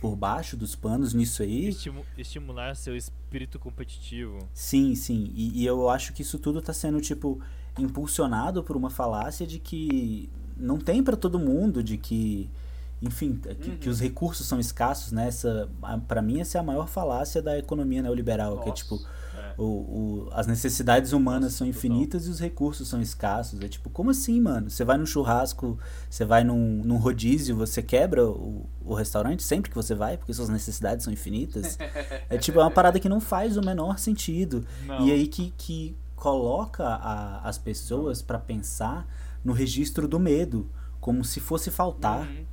[0.02, 1.68] por baixo dos panos nisso aí.
[1.68, 4.38] Estimu- estimular seu espírito competitivo.
[4.52, 5.32] Sim, sim.
[5.34, 7.40] E, e eu acho que isso tudo tá sendo, tipo,
[7.78, 12.48] impulsionado por uma falácia de que não tem pra todo mundo, de que,
[13.03, 13.92] enfim, que, que Uhum.
[13.92, 15.28] os recursos são escassos, né?
[15.28, 18.82] Essa, a- pra mim, essa é a maior falácia da economia neoliberal, que é Nossa,
[18.82, 18.96] tipo,
[19.36, 19.55] é.
[19.57, 23.61] o, o- as necessidades humanas Nossa, são infinitas e os recursos são escassos.
[23.62, 24.68] É tipo, como assim, mano?
[24.68, 25.78] Você vai num churrasco,
[26.11, 30.34] você vai num, num rodízio, você quebra o, o restaurante sempre que você vai, porque
[30.34, 31.78] suas necessidades são infinitas.
[32.28, 34.66] É tipo, é uma parada que não faz o menor sentido.
[34.86, 35.07] Não.
[35.07, 39.07] E aí que, que coloca a- as pessoas pra pensar
[39.42, 40.68] no registro do medo,
[41.01, 42.26] como se fosse faltar.
[42.28, 42.49] Uhum.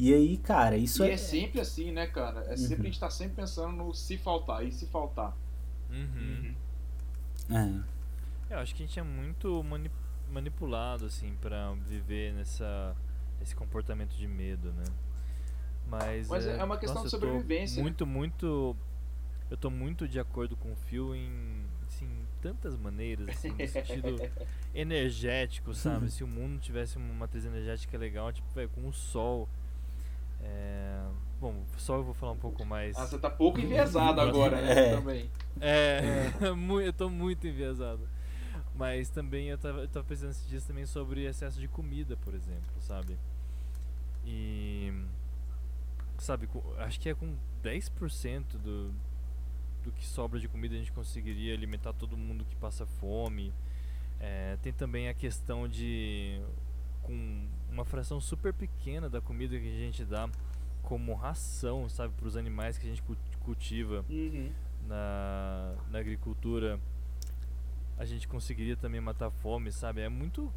[0.00, 1.12] E aí, cara, isso e é.
[1.12, 2.40] é sempre assim, né, cara?
[2.48, 2.80] É sempre Uhum.
[2.80, 5.36] a gente tá sempre pensando no se faltar e se faltar.
[5.90, 6.54] Uhum.
[7.50, 8.54] É.
[8.54, 9.90] Eu acho que a gente é muito mani-
[10.32, 12.96] manipulado, assim, pra viver nessa
[13.42, 14.84] esse comportamento de medo, né?
[15.86, 17.82] Mas, Mas é uma questão nossa, de eu tô sobrevivência, né?
[17.82, 18.76] Muito, muito.
[19.50, 22.08] Eu tô muito de acordo com o Phil em assim,
[22.40, 24.16] tantas maneiras, assim, no sentido
[24.74, 26.08] energético, sabe?
[26.12, 29.48] Se o mundo tivesse uma matriz energética legal, tipo, véio, com o sol.
[30.42, 31.00] É...
[31.40, 32.96] Bom, só eu vou falar um pouco mais.
[32.98, 34.72] Ah, você tá pouco enviesado agora, né?
[34.92, 34.96] É.
[34.96, 35.30] Também.
[35.60, 38.06] É, mu- eu tô muito enviesado.
[38.74, 42.34] Mas também eu tava, eu tava pensando esses dias também sobre excesso de comida, por
[42.34, 43.16] exemplo, sabe?
[44.24, 44.92] E.
[46.18, 48.92] Sabe, com- acho que é com 10% do,
[49.82, 53.52] do que sobra de comida a gente conseguiria alimentar todo mundo que passa fome.
[54.18, 56.38] É, tem também a questão de
[57.02, 60.28] com uma fração super pequena da comida que a gente dá
[60.82, 63.02] como ração, sabe, para os animais que a gente
[63.40, 64.50] cultiva Uhum.
[64.88, 66.80] na, na agricultura,
[67.96, 70.00] a gente conseguiria também matar a fome, sabe?
[70.00, 70.52] É muito.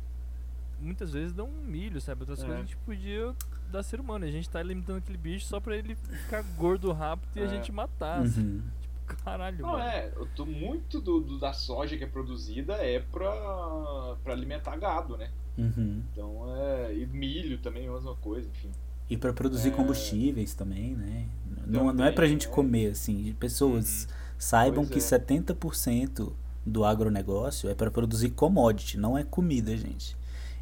[0.80, 2.22] Muitas vezes dá um milho, sabe?
[2.22, 2.46] Outras É.
[2.46, 3.34] coisas a gente podia
[3.72, 4.26] dar ser humano.
[4.26, 7.48] A gente tá alimentando aquele bicho só pra ele ficar gordo rápido e a É.
[7.48, 8.22] gente matar.
[8.22, 8.42] assim.
[8.42, 8.64] Uhum.
[8.82, 9.84] Tipo, caralho, Não, mano.
[9.84, 14.76] é, eu tô- muito do, do- da soja que é produzida é pra, pra alimentar
[14.78, 15.30] gado, né?
[15.58, 16.02] Uhum.
[16.12, 16.94] Então é.
[16.96, 18.70] E milho também, a mesma coisa, enfim.
[19.10, 19.72] E pra produzir É.
[19.72, 21.28] combustíveis também, né?
[21.68, 22.50] Não, não é Também, pra gente é.
[22.50, 23.36] comer, assim.
[23.40, 25.20] Pessoas saibam Pois que é.
[25.20, 26.34] 70%
[26.66, 30.16] do agronegócio é pra produzir commodity, não é comida, gente.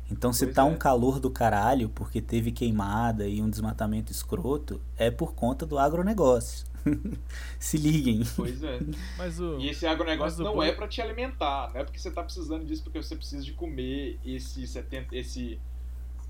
[0.10, 0.66] Então, se Pois tá é.
[0.66, 5.78] um calor do caralho porque teve queimada e um desmatamento escroto, é por conta do
[5.80, 6.66] agronegócio.
[7.60, 8.22] se liguem.
[8.36, 8.80] Pois é.
[9.18, 9.60] Mas o.
[9.60, 12.66] E esse agronegócio não bom- é pra te alimentar, não é porque você tá precisando
[12.66, 15.60] disso, porque você precisa de comer esse 70, esse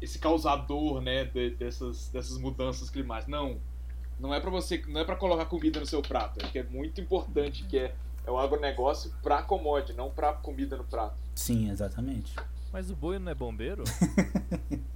[0.01, 3.29] esse causador, né, de- dessas dessas mudanças climáticas.
[3.29, 3.57] Não.
[4.19, 6.63] Não é pra você, não é para colocar comida no seu prato, acho que é
[6.63, 11.19] muito importante que é é o agronegócio pra commodity, não pra comida no prato.
[11.33, 12.35] Sim, exatamente.
[12.71, 13.83] Mas o boi não é bombeiro?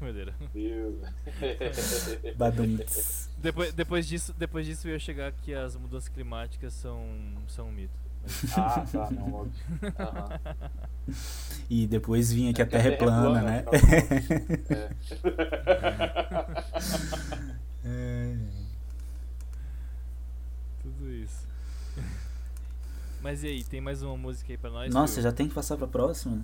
[2.36, 3.28] Badumts.
[3.38, 7.06] depois, depois, disso, depois disso eu ia chegar que as mudanças climáticas são,
[7.48, 7.92] são um mito.
[8.56, 9.52] Ah, tá, não, óbvio.
[9.98, 10.40] Aham.
[11.68, 13.64] E depois vinha que a Que terra é plana, né?
[17.82, 17.84] É.
[17.84, 18.36] É.
[20.82, 21.46] Tudo isso.
[23.22, 24.92] Mas e aí, tem mais uma música aí pra nós?
[24.92, 25.22] Nossa, Phil?
[25.22, 26.42] já tem que passar pra próxima?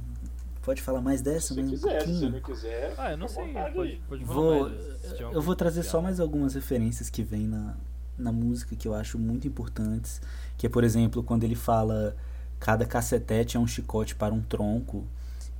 [0.66, 2.32] Pode falar mais dessa, Se você mais um quiser, se você pouquinho?
[2.32, 2.94] não quiser.
[2.98, 3.52] Ah, eu não sei.
[3.52, 7.76] Pode, pode falar Vou, se eu vou trazer só mais algumas referências que vem na,
[8.18, 10.20] na música que eu acho muito importantes.
[10.58, 12.16] Que é, por exemplo, quando ele fala
[12.58, 15.06] cada cacetete é um chicote para um tronco.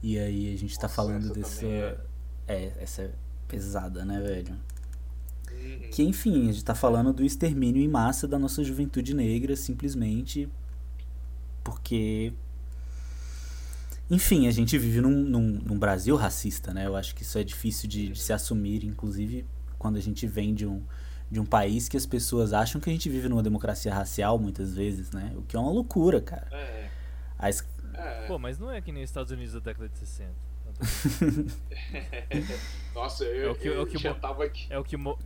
[0.02, 1.66] E aí a gente tá Nossa, falando essa dessa.
[1.66, 1.98] é.
[2.48, 3.10] É, essa é
[3.46, 4.56] pesada, né, velho?
[5.52, 5.88] Uhum.
[5.92, 10.48] Que enfim, a gente tá falando do extermínio em massa da nossa juventude negra, simplesmente
[11.62, 12.32] porque.
[14.10, 16.86] Enfim, a gente vive num, num, num Brasil racista, né?
[16.86, 19.44] Eu acho que isso é difícil de, de se assumir, inclusive
[19.78, 20.82] quando a gente vem de um,
[21.30, 24.74] de um país que as pessoas acham que a gente vive numa democracia racial muitas
[24.74, 25.32] vezes, né?
[25.36, 26.46] O que é uma loucura, cara.
[26.52, 26.88] É,
[27.38, 28.26] A es- é.
[28.26, 30.30] Pô, mas não é que nem os Estados Unidos da década de 60.
[32.94, 34.66] Nossa, eu, É o que- é o que já mo- tava aqui.
[34.70, 35.18] É o que, Mo-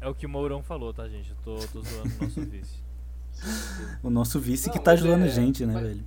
[0.00, 1.30] é o, que o Mourão falou, tá, gente?
[1.30, 2.78] Eu tô, tô zoando o nosso vice.
[4.02, 6.04] o nosso vice que Não, tá mas zoando é- a gente, né, mas- velho?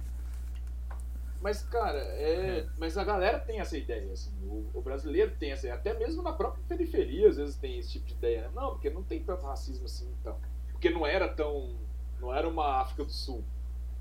[1.47, 2.67] Mas, cara, é, É.
[2.77, 6.21] mas a galera tem essa ideia, assim, o, o brasileiro tem essa ideia, até mesmo
[6.21, 8.49] na própria periferia às vezes tem esse tipo de ideia, né?
[8.53, 10.35] Não, porque não tem tanto racismo assim, então.
[10.73, 11.73] Porque não era tão.
[12.19, 13.45] Não era uma África do Sul,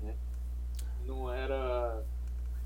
[0.01, 0.13] né?
[1.05, 2.03] Não era.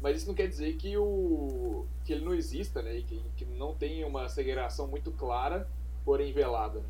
[0.02, 1.86] Mas isso não quer dizer que o.
[2.04, 2.96] que ele não exista, né?
[2.96, 5.70] E que, que não tem uma segregação muito clara,
[6.04, 6.90] porém velada, né?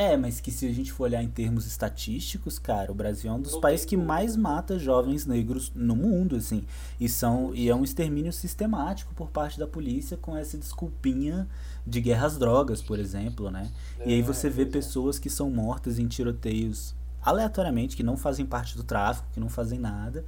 [0.00, 3.34] É, mas que se a gente for olhar em termos estatísticos, cara, o Brasil é
[3.34, 6.62] um dos Não países que mais mata jovens negros no mundo, assim.
[7.00, 11.48] E, são, e é um extermínio sistemático por parte da polícia com essa desculpinha
[11.84, 13.68] de guerra às drogas, por exemplo, né?
[14.06, 14.78] E aí É, você vê pois é.
[14.78, 19.48] pessoas que são mortas em tiroteios aleatoriamente, que não fazem parte do tráfico, que não
[19.48, 20.24] fazem nada.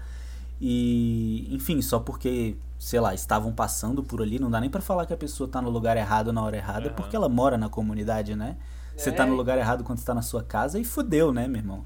[0.61, 5.07] E, enfim, só porque, sei lá, estavam passando por ali, não dá nem pra falar
[5.07, 6.97] que a pessoa tá no lugar errado na hora errada, Aham.
[6.97, 8.57] porque ela mora na comunidade, né?
[9.01, 9.27] Você tá É.
[9.27, 11.85] no lugar errado quando você tá na sua casa e fudeu, né, meu irmão?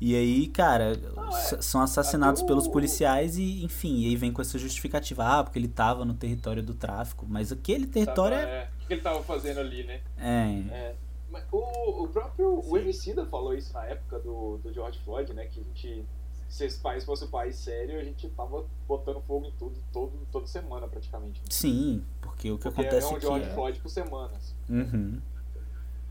[0.00, 1.62] E aí, cara, é.
[1.62, 5.68] são assassinados pelos policiais e, enfim, e aí vem com essa justificativa, ah, porque ele
[5.68, 7.24] tava no território do tráfico.
[7.28, 8.54] Mas aquele território Tava- é.
[8.56, 10.00] é, O que ele tava fazendo ali, né?
[10.18, 10.74] É.
[10.74, 10.94] É,
[11.30, 15.46] mas o, o próprio o Emicida falou isso na época do, do George Floyd, né?
[15.46, 16.04] Que a gente,
[16.50, 20.12] se esse país fosse um país sério, a gente tava botando fogo em tudo, todo,
[20.30, 21.40] toda semana praticamente.
[21.40, 21.46] né?
[21.48, 23.26] Sim, porque o que Porque acontece é um é que.
[23.26, 24.32] George Floyd por semana.
[24.36, 24.54] assim.
[24.68, 25.20] Uhum.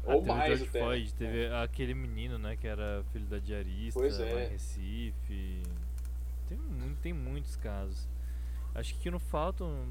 [0.06, 0.70] Ah, Ou teve o mais George né?
[0.80, 4.46] Floyd, teve aquele menino, né, que era filho da diarista, Pois lá é.
[4.46, 5.64] em Recife.
[6.50, 6.60] Tem,
[7.02, 8.08] tem muitos casos.
[8.76, 9.88] Acho que o que não faltam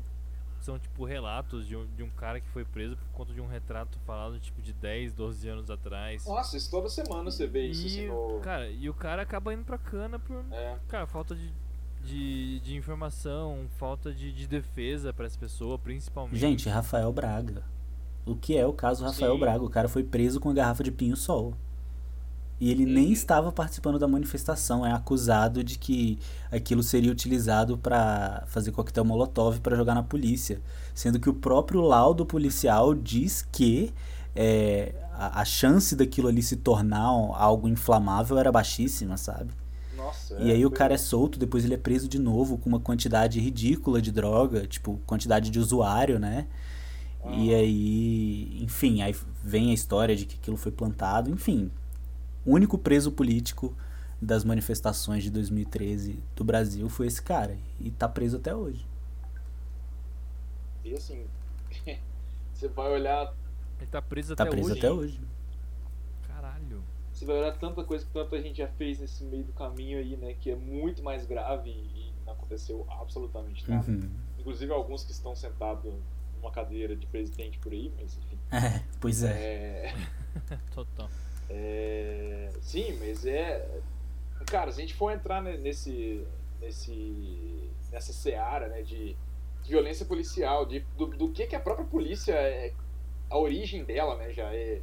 [0.60, 3.46] são, tipo, relatos de um, de um cara que foi preso por conta de um
[3.46, 6.24] retrato falado, tipo, de 10, 12 anos atrás.
[6.26, 8.40] Nossa, isso toda semana você vê isso e, assim no.
[8.40, 11.52] cara, e o cara acaba indo pra cana por, É, cara, falta de,
[12.04, 16.38] de, de informação, falta de, de defesa pra essa pessoa, principalmente.
[16.38, 17.64] Gente, Rafael Braga.
[18.24, 19.40] O que é o caso Rafael Sim.
[19.40, 19.64] Braga?
[19.64, 21.54] O cara foi preso com a garrafa de pinho-sol.
[22.60, 23.12] E ele nem Uhum.
[23.12, 24.86] estava participando da manifestação.
[24.86, 26.18] É acusado de que
[26.50, 30.60] aquilo seria utilizado para fazer coquetel molotov para jogar na polícia.
[30.94, 33.92] Sendo que o próprio laudo policial diz que
[34.36, 39.50] é, a, a chance daquilo ali se tornar algo inflamável era baixíssima, sabe?
[39.96, 40.36] Nossa.
[40.38, 42.80] E é, aí o cara é solto, depois ele é preso de novo com uma
[42.80, 46.46] quantidade ridícula de droga, tipo, quantidade de usuário, né?
[47.30, 51.70] E aí, enfim, aí vem a história de que aquilo foi plantado, enfim.
[52.44, 53.74] O único preso político
[54.20, 57.56] das manifestações de 2013 do Brasil foi esse cara.
[57.78, 58.84] E tá preso até hoje.
[60.84, 61.24] E assim,
[62.52, 63.32] você vai olhar,
[63.78, 64.78] Ele tá preso Tá até preso hoje.
[64.78, 65.20] até hoje.
[66.26, 66.82] Caralho.
[67.12, 70.16] você vai olhar tanta coisa que tanta gente já fez nesse meio do caminho aí,
[70.16, 70.34] né?
[70.40, 73.88] Que é muito mais grave e não aconteceu absolutamente nada.
[73.90, 74.10] Uhum.
[74.40, 75.92] Inclusive alguns que estão sentados
[76.42, 78.38] numa cadeira de presidente por aí, mas enfim.
[78.50, 79.30] É, pois é.
[79.30, 79.94] É,
[80.74, 81.08] Total.
[81.48, 83.80] é, sim, mas é.
[84.46, 86.26] Cara, se a gente for entrar ne- nesse.
[86.60, 89.14] nesse nessa seara né, de
[89.66, 92.72] violência policial, de, do, do que, que a própria polícia é.
[93.30, 94.82] A origem dela, né, já é,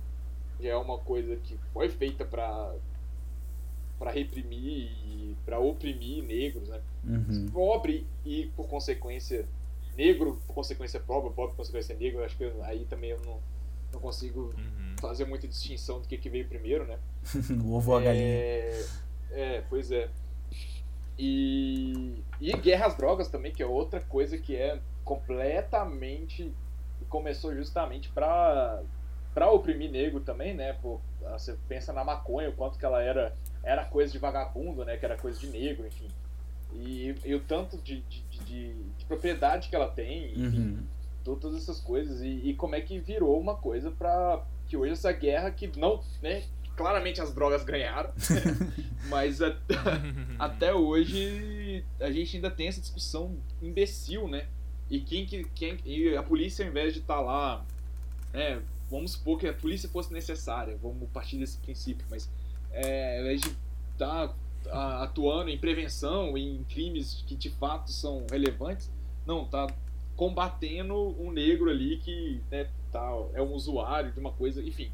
[0.59, 2.73] já é uma coisa que foi feita para
[3.99, 6.81] para reprimir e para oprimir negros, né?
[7.03, 7.49] Uhum.
[7.51, 9.45] pobre e por consequência
[9.99, 13.19] negro por consequência pobre, pobre por consequência negro, eu acho que eu- aí também eu
[13.25, 13.37] não,
[13.91, 14.95] não consigo Uhum.
[15.01, 16.97] fazer muita distinção do que, que veio primeiro, né?
[17.65, 18.23] o ovo ou a galinha.
[18.25, 18.85] É,
[19.31, 20.09] é, pois é.
[21.17, 26.53] E, e guerra às drogas também, que é outra coisa que é completamente.
[27.09, 28.81] começou justamente pra,
[29.33, 30.73] pra oprimir negro também, né?
[30.81, 30.99] Pô,
[31.33, 34.95] você pensa na maconha, o quanto que ela era, era coisa de vagabundo, né?
[34.95, 36.07] Que era coisa de negro, enfim.
[36.73, 40.83] E, e o tanto de, de, de- de, de propriedade que ela tem, enfim, Uhum.
[41.23, 44.93] to- todas essas coisas e, e como é que virou uma coisa pra que hoje
[44.93, 46.43] essa guerra que não, né,
[46.77, 48.11] claramente as drogas ganharam,
[49.09, 49.57] mas a-
[50.39, 54.47] até hoje a gente ainda tem essa discussão imbecil, né?
[54.89, 57.63] E quem que quem e a polícia ao invés de estar lá,
[58.33, 62.29] né, vamos supor que a polícia fosse necessária, vamos partir desse princípio, mas
[62.71, 63.55] é, ao invés de
[63.93, 64.35] estar
[64.71, 68.89] atuando em prevenção, em crimes que de fato são relevantes,
[69.25, 69.67] não, tá
[70.15, 74.91] combatendo um negro ali que né, tá, é um usuário de uma coisa, enfim.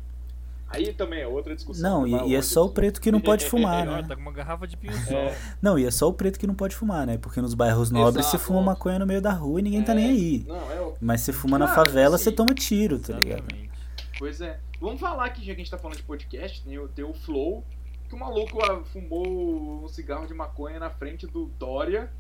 [0.68, 2.02] Aí também é outra discussão.
[2.06, 4.04] Não, e, e é só o preto que não pode fumar, né?
[4.08, 5.16] tá com uma garrafa de pinho-sol.
[5.18, 7.18] É, Não, e é só o preto que não pode fumar, né?
[7.20, 8.74] Porque nos bairros nobres você Exato, fuma óbvio.
[8.74, 10.46] maconha no meio da rua e ninguém tá É, nem aí.
[10.48, 12.24] Não, é o- Mas você fuma na Claro, favela, sim.
[12.26, 13.40] você toma tiro, tá ligado?
[13.42, 13.70] Exatamente.
[14.18, 14.60] Pois é.
[14.82, 17.14] Vamos falar que já que a gente tá falando de podcast, tem o, tem o
[17.14, 17.64] Flow,
[18.08, 22.12] que o maluco ah, fumou um cigarro de maconha na frente do Dória.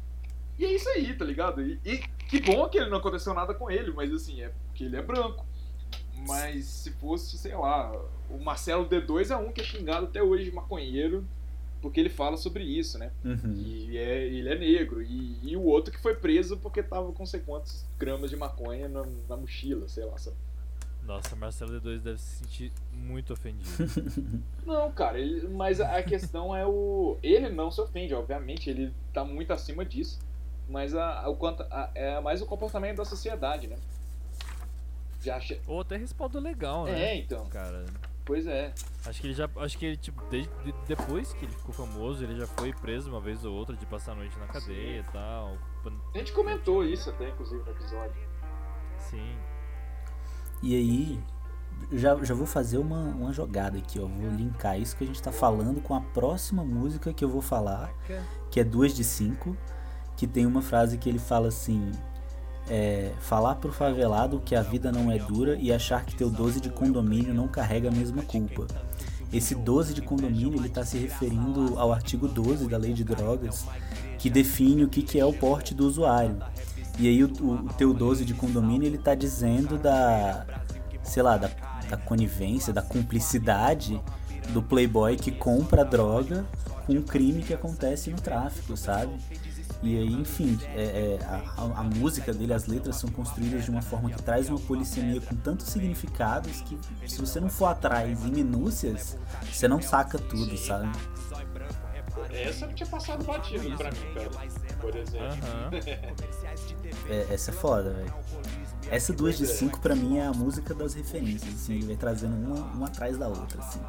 [0.57, 1.61] E é isso aí, tá ligado?
[1.61, 4.85] E, e que bom que ele não aconteceu nada com ele, mas assim, é porque
[4.85, 5.45] ele é branco.
[6.27, 7.91] Mas se fosse, sei lá,
[8.29, 11.25] o Marcelo D2 é um que é xingado até hoje de maconheiro,
[11.81, 13.11] porque ele fala sobre isso, né?
[13.23, 13.53] Uhum.
[13.57, 15.03] E é, ele é negro.
[15.03, 18.87] E, e o outro que foi preso porque tava com sei quantos gramas de maconha
[18.87, 20.17] na, na mochila, sei lá.
[20.17, 20.37] sabe?
[21.05, 23.67] Nossa, Marcelo D2 deve se sentir muito ofendido.
[24.65, 27.17] Não, cara, ele- mas a questão é o.
[27.21, 30.19] Ele não se ofende, obviamente, ele tá muito acima disso.
[30.67, 33.77] Mas a, a- o quanto, a- é mais o comportamento da sociedade, né?
[35.21, 35.59] Já acha.
[35.67, 36.99] Ou até respaldo legal, né?
[37.11, 37.45] É, então.
[37.49, 37.85] Cara,
[38.23, 38.73] Pois é.
[39.05, 39.47] acho que ele já.
[39.57, 43.11] Acho que ele, tipo, desde, de- depois que ele ficou famoso, ele já foi preso
[43.11, 45.55] uma vez ou outra de passar a noite na cadeia e tal.
[46.13, 48.15] A gente comentou isso até, inclusive, no episódio.
[48.97, 49.37] Sim.
[50.65, 51.19] E aí,
[51.93, 54.07] já, já vou fazer uma, uma jogada aqui, ó.
[54.07, 57.41] Vou linkar isso que a gente tá falando com a próxima música que eu vou
[57.41, 57.93] falar,
[58.49, 59.55] que é duas de cinco,
[60.17, 61.91] que tem uma frase que ele fala assim.
[62.67, 66.59] É, falar pro favelado que a vida não é dura e achar que teu 12
[66.59, 68.65] de condomínio não carrega a mesma culpa.
[69.31, 73.67] Esse 12 de condomínio ele está se referindo ao artigo 12 da lei de drogas,
[74.17, 76.39] que define o que, que é o porte do usuário.
[76.97, 80.45] E aí o, o, o teu 12 de condomínio ele tá dizendo da,
[81.03, 81.49] sei lá, da,
[81.89, 84.01] da conivência, da cumplicidade
[84.49, 86.45] do playboy que compra droga
[86.85, 89.11] com um crime que acontece no tráfico, sabe?
[89.83, 93.81] E aí, enfim, é- é, a- a música dele, as letras são construídas de uma
[93.81, 96.77] forma que traz uma polissemia com tantos significados que
[97.07, 99.17] se você não for atrás em minúcias,
[99.51, 100.89] você não saca tudo, sabe?
[102.31, 104.29] Essa tinha passado batido pra mim, cara.
[104.79, 105.27] Por exemplo.
[105.27, 105.71] Aham.
[107.09, 108.13] É, essa é foda, velho.
[108.89, 112.35] Essa duas de cinco pra mim é a música das referências, assim, ele vai trazendo
[112.35, 113.79] uma, uma atrás da outra, assim.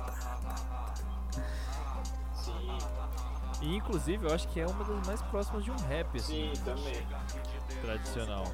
[2.34, 2.78] Sim,
[3.62, 6.62] E inclusive eu acho que é uma das mais próximas de um rap, assim, sim,
[6.62, 7.06] também.
[7.82, 8.44] tradicional.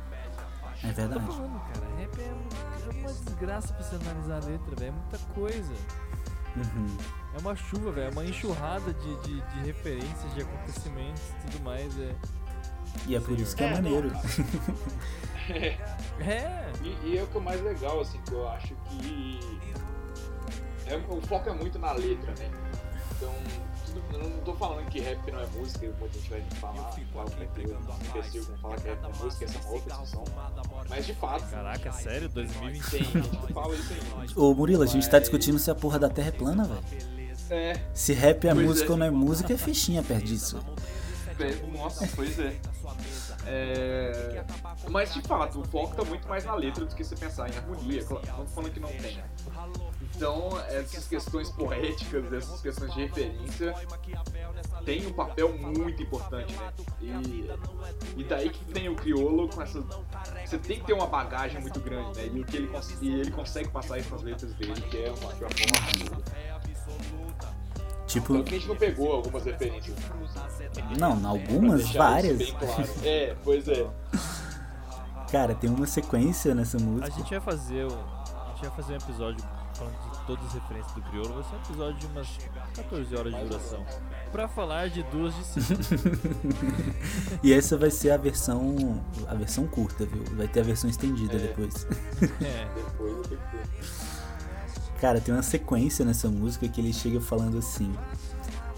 [0.84, 1.26] É Tô verdade.
[1.26, 4.88] falando, cara, rap é uma, é uma desgraça pra você analisar a letra, velho.
[4.88, 5.74] É muita coisa.
[6.56, 6.96] Uhum.
[7.34, 8.08] É uma chuva, velho.
[8.08, 11.98] É uma enxurrada de, de, de referências, de acontecimentos e tudo mais.
[11.98, 12.14] É.
[13.06, 14.12] E é por isso que é É, maneiro.
[15.50, 16.70] É!
[16.82, 19.40] E, e é o que é mais legal, assim, que eu acho que.
[20.86, 22.50] É, o foco é muito na letra, né?
[23.16, 23.34] Então,
[24.12, 28.44] eu não tô falando que rap não é música, muita gente vai falar, é imbecil,
[28.44, 30.24] vão falar que rap não é música, essa é uma outra discussão.
[30.88, 31.50] Mas de fato.
[31.50, 32.28] Caraca, sério?
[32.28, 32.90] 2020?
[32.90, 34.28] Tem gente fala isso aí.
[34.36, 37.12] Ô Murilo, a gente tá discutindo se a porra da Terra é plana, velho.
[37.50, 38.90] É, Se rap é Pois música é.
[38.92, 40.58] ou não é música, é fichinha perto disso.
[41.38, 42.56] é, nossa, pois é.
[43.46, 44.44] É,
[44.88, 47.56] Mas de fato, o foco tá muito mais na letra do que você pensar em
[47.56, 48.04] harmonia.
[48.38, 49.22] Não falando que não tem.
[50.14, 53.74] Então, essas questões poéticas, essas questões de referência,
[54.84, 56.72] tem um papel muito importante, né?
[57.00, 57.50] E,
[58.16, 59.82] e daí que vem o criolo com essa.
[60.44, 62.30] Você tem que ter uma bagagem muito grande, né?
[62.32, 62.70] E, o que ele,
[63.00, 66.22] e ele consegue passar isso nas letras dele, que é uma, de uma forma.
[68.12, 69.96] Tipo, Tanto que a gente não pegou algumas referências.
[70.98, 72.50] não, Pra algumas, isso várias.
[72.52, 72.88] Claro.
[73.04, 73.86] É, pois é.
[75.30, 77.10] Cara, tem uma sequência nessa A música.
[77.10, 79.44] gente vai fazer o, a gente vai fazer um episódio
[79.74, 81.34] falando de todas as referências do Criolo.
[81.34, 82.28] Vai ser um episódio de umas
[82.76, 83.86] 14 horas de duração.
[84.30, 85.82] Pra falar de duas de cinco.
[87.42, 90.22] E essa vai ser a versão a versão curta, viu?
[90.36, 91.38] Vai ter a versão estendida É.
[91.38, 91.86] depois.
[92.42, 92.68] é.
[92.74, 93.62] Depois eu tenho que ver.
[95.02, 97.92] Cara, tem uma sequência nessa música que ele chega falando assim: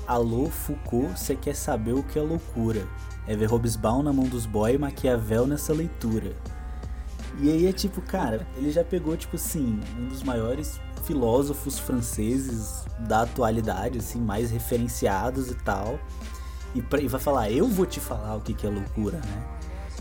[0.07, 2.89] Alô, Foucault, você quer saber o que é loucura?
[3.29, 6.35] É ver Hobsbawm na mão dos boy e Maquiavel nessa leitura.
[7.41, 12.87] E aí é tipo, cara, ele já pegou, tipo assim, um dos maiores filósofos franceses
[13.01, 15.99] da atualidade, assim, mais referenciados e tal.
[16.75, 19.43] E, pra- e vai falar, eu vou te falar o que, que é loucura, né?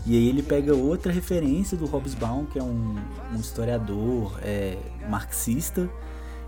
[0.06, 2.96] E aí ele pega outra referência do Hobsbawm, que é um,
[3.30, 5.90] um historiador é, marxista,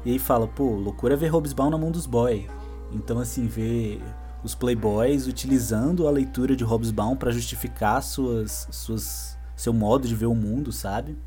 [0.06, 2.48] e aí fala, pô, loucura é ver Hobsbawm na mão dos boy.
[2.92, 4.00] Então, assim, ver
[4.44, 10.26] os playboys utilizando a leitura de Hobsbawm para justificar suas, suas, seu modo de ver
[10.26, 11.18] o mundo, sabe?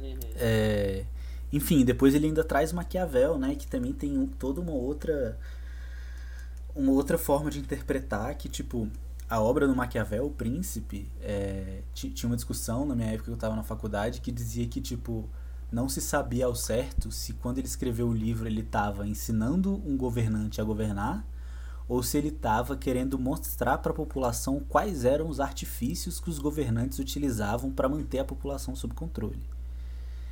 [0.00, 0.16] Uhum.
[0.36, 1.04] É,
[1.52, 3.56] enfim, depois ele ainda traz Maquiavel, né?
[3.56, 5.36] Que também tem um- toda uma outra
[6.74, 8.88] uma outra forma de interpretar que, tipo,
[9.28, 13.30] a obra do Maquiavel, O Príncipe, é, ti- tinha uma discussão na minha época que
[13.30, 15.28] eu estava na faculdade que dizia que, tipo,
[15.72, 19.96] não se sabia ao certo se quando ele escreveu o livro ele estava ensinando um
[19.96, 21.24] governante a governar
[21.88, 26.38] ou se ele estava querendo mostrar para a população quais eram os artifícios que os
[26.38, 29.42] governantes utilizavam para manter a população sob controle.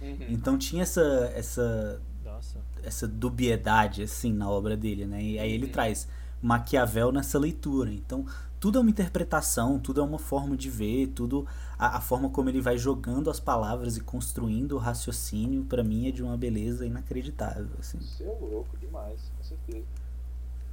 [0.00, 0.16] Uhum.
[0.28, 1.02] Então tinha essa
[1.34, 2.58] essa Nossa.
[2.82, 5.22] essa dubiedade assim na obra dele, né?
[5.22, 5.72] E aí ele Uhum.
[5.72, 6.08] traz
[6.42, 7.92] Maquiavel nessa leitura.
[7.92, 8.24] Então
[8.58, 11.46] tudo é uma interpretação, tudo é uma forma de ver, tudo
[11.80, 16.06] a, a forma como ele vai jogando as palavras e construindo o raciocínio para mim
[16.08, 17.98] é de uma beleza inacreditável, assim.
[17.98, 19.86] Você é louco demais, com certeza.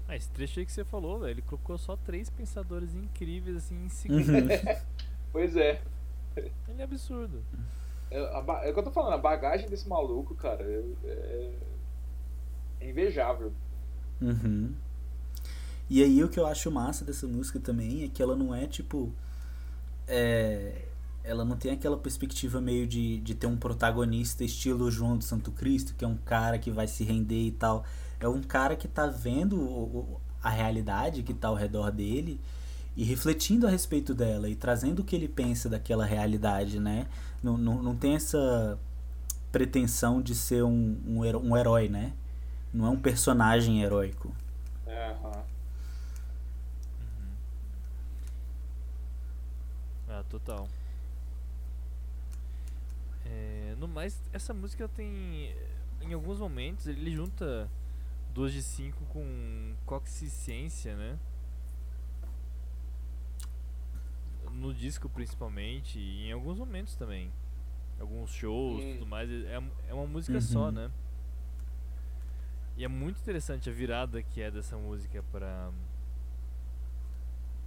[0.05, 3.85] Ah, esse trecho aí que você falou, velho, ele colocou só três pensadores incríveis, assim,
[3.85, 4.27] em segundos.
[4.29, 4.77] Uhum.
[5.31, 5.81] Pois é.
[6.35, 7.43] Ele é absurdo.
[8.09, 11.53] É, a é o que eu tô falando, a bagagem desse maluco, cara, é, é-
[12.79, 13.51] é invejável.
[14.21, 14.73] Uhum.
[15.89, 18.65] E aí o que eu acho massa dessa música também é que ela não é
[18.65, 19.11] tipo.
[20.07, 20.86] é,
[21.27, 25.51] ela não tem aquela perspectiva meio de, de ter um protagonista estilo João de Santo
[25.51, 27.83] Cristo, que é um cara que vai se render e tal.
[28.19, 32.39] É um cara que tá vendo o- o- a realidade que tá ao redor dele
[32.95, 37.07] e refletindo a respeito dela e trazendo o que ele pensa daquela realidade, né?
[37.43, 38.79] Não, não, não tem essa
[39.51, 42.13] pretensão de ser um, um, heró- um herói, né?
[42.73, 44.33] Não é um personagem heróico.
[44.85, 45.43] É, aham.
[50.09, 50.67] Ah, total.
[53.29, 55.53] É, no mais, essa música tem.
[56.01, 57.69] Em alguns momentos ele junta
[58.33, 61.17] duas de cinco com coxicência, né?
[64.51, 67.31] No disco principalmente, e em alguns momentos também.
[67.99, 69.29] Alguns shows e tudo mais.
[69.29, 70.71] É, é uma música só, Uhum.
[70.71, 70.91] né?
[72.77, 75.71] E é muito interessante a virada que é dessa música pra.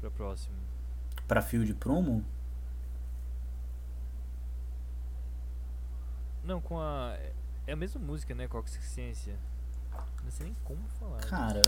[0.01, 0.55] pra próximo.
[1.27, 2.25] Pra fio de prumo?
[6.43, 7.15] Não, com a.
[7.67, 8.49] É a mesma música, né?
[8.49, 9.39] Com a Consciência.
[10.25, 11.21] Não sei nem como falar.
[11.27, 11.63] Cara,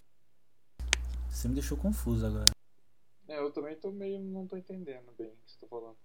[1.28, 2.50] você me deixou confuso agora.
[3.28, 4.20] É, eu também tô meio.
[4.20, 5.96] não tô entendendo bem o que você tá falando.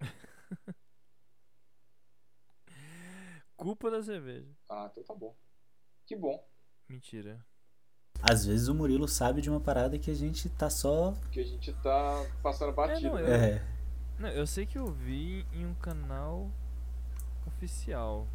[3.56, 4.48] Culpa da cerveja.
[4.68, 5.34] Ah, então tá bom.
[6.06, 6.46] Que bom.
[6.88, 7.44] Mentira.
[8.22, 11.12] Às vezes o Murilo sabe de uma parada que a gente tá só.
[11.30, 13.08] Que a gente tá passando batido.
[13.10, 13.22] não, né?
[13.22, 13.77] eu- É.
[14.18, 16.50] Não, eu sei que eu vi em um canal
[17.46, 18.26] oficial.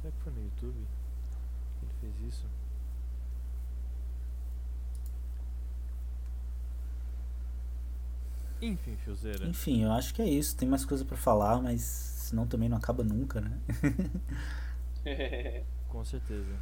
[0.00, 0.86] Será que foi no YouTube
[1.78, 2.46] que ele fez isso?
[8.62, 9.46] Enfim, Fiozeira.
[9.46, 10.56] Enfim, eu acho que é isso.
[10.56, 13.58] Tem mais coisa pra falar, mas senão também não acaba nunca, né?
[15.88, 16.56] Com certeza.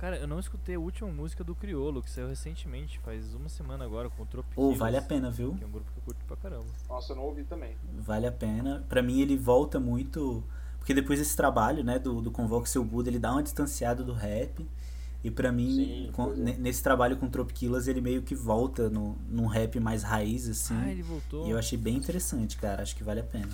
[0.00, 3.84] Cara, eu não escutei a última música do Criolo, que saiu recentemente, faz uma semana
[3.84, 4.70] agora, com o Tropiquilos.
[4.70, 5.54] Ou vale a pena, viu?
[5.54, 6.64] Que é um grupo que eu curto pra caramba.
[6.88, 7.76] Nossa, eu não ouvi também.
[7.98, 8.82] Vale a pena.
[8.88, 10.42] Pra mim ele volta muito.
[10.78, 14.14] Porque depois desse trabalho, né, do, do Convoque Seu Buda, ele dá uma distanciada do
[14.14, 14.66] rap.
[15.22, 16.34] E pra mim, Sim, com- é.
[16.34, 20.74] ne- nesse trabalho com Tropiquilas, ele meio que volta no, num rap mais raiz, assim.
[20.74, 21.46] Ah, ele voltou.
[21.46, 22.82] E eu achei bem interessante, cara.
[22.82, 23.50] Acho que vale a pena.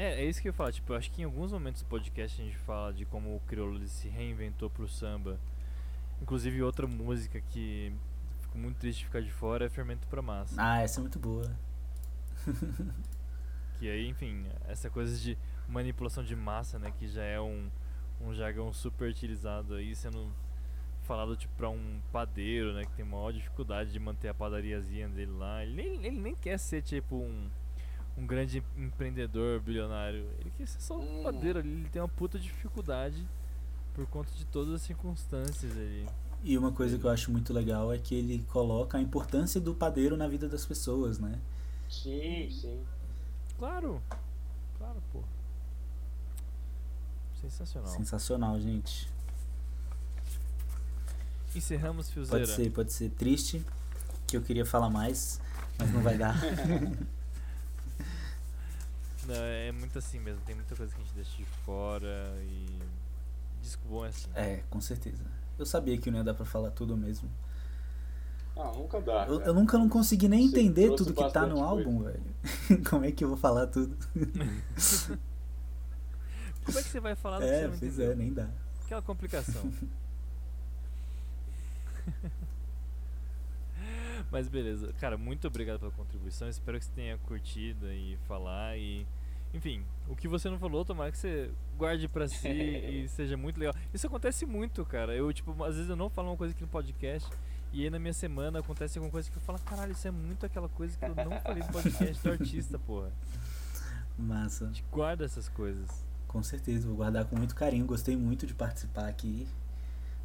[0.00, 2.40] É, é isso que eu falo, tipo, eu acho que em alguns momentos do podcast
[2.40, 5.38] a gente fala de como o crioulo se reinventou pro samba.
[6.22, 7.92] Inclusive outra música que
[8.40, 10.54] fico muito triste de ficar de fora é Fermento pra Massa.
[10.56, 11.44] Ah, essa é muito boa.
[13.78, 17.70] Que aí, enfim, essa coisa de manipulação de massa, né, que já é um,
[18.20, 20.30] um jargão super utilizado aí, sendo
[21.04, 25.32] falado tipo pra um padeiro, né, que tem maior dificuldade de manter a padariazinha dele
[25.32, 25.64] lá.
[25.64, 27.48] Ele ele nem quer ser tipo um,
[28.16, 30.28] um grande empreendedor bilionário.
[30.40, 31.22] Ele quer ser só um Hum.
[31.22, 33.26] padeiro ali, ele tem uma puta dificuldade
[33.94, 36.06] por conta de todas as circunstâncias ali.
[36.42, 39.74] E uma coisa que eu acho muito legal é que ele coloca a importância do
[39.74, 41.38] padeiro na vida das pessoas, né?
[41.88, 42.82] Sim, sim.
[43.58, 44.00] Claro,
[44.78, 45.20] claro, pô.
[47.42, 47.88] Sensacional.
[47.90, 49.08] Sensacional, gente.
[51.54, 52.46] Encerramos, Fiozeira.
[52.46, 53.64] Pode ser, pode ser triste,
[54.26, 55.40] que eu queria falar mais,
[55.78, 56.36] mas não vai dar.
[59.30, 62.78] Não, é muito assim mesmo, tem muita coisa que a gente deixa de fora e.
[63.62, 64.28] Disco bom é assim.
[64.34, 65.22] é, com certeza.
[65.58, 67.28] Eu sabia que não ia dar pra falar tudo mesmo.
[68.56, 69.26] Ah, nunca dá.
[69.26, 72.22] Eu, eu nunca não consegui nem Você entender tudo que tá no álbum, velho.
[72.88, 73.96] Como é que eu vou falar tudo?
[76.64, 78.12] Como é que você vai falar do que É, você não pois entendeu?
[78.12, 78.48] é, nem dá.
[78.84, 79.70] Aquela complicação.
[84.30, 84.92] Mas beleza.
[85.00, 86.48] Cara, muito obrigado pela contribuição.
[86.48, 89.06] Espero que você tenha curtido e falar e.
[89.52, 93.58] Enfim, o que você não falou, tomara que você guarde pra si e seja muito
[93.58, 93.74] legal.
[93.92, 95.14] Isso acontece muito, cara.
[95.14, 97.28] Eu, tipo, às vezes eu não falo uma coisa aqui no podcast
[97.72, 100.44] e aí na minha semana acontece alguma coisa que eu falo, caralho, isso é muito
[100.46, 103.12] aquela coisa que eu não falei no podcast do artista, porra.
[104.18, 104.64] Massa.
[104.64, 105.88] A gente guarda essas coisas.
[106.28, 107.86] Com certeza, vou guardar com muito carinho.
[107.86, 109.48] Gostei muito de participar aqui.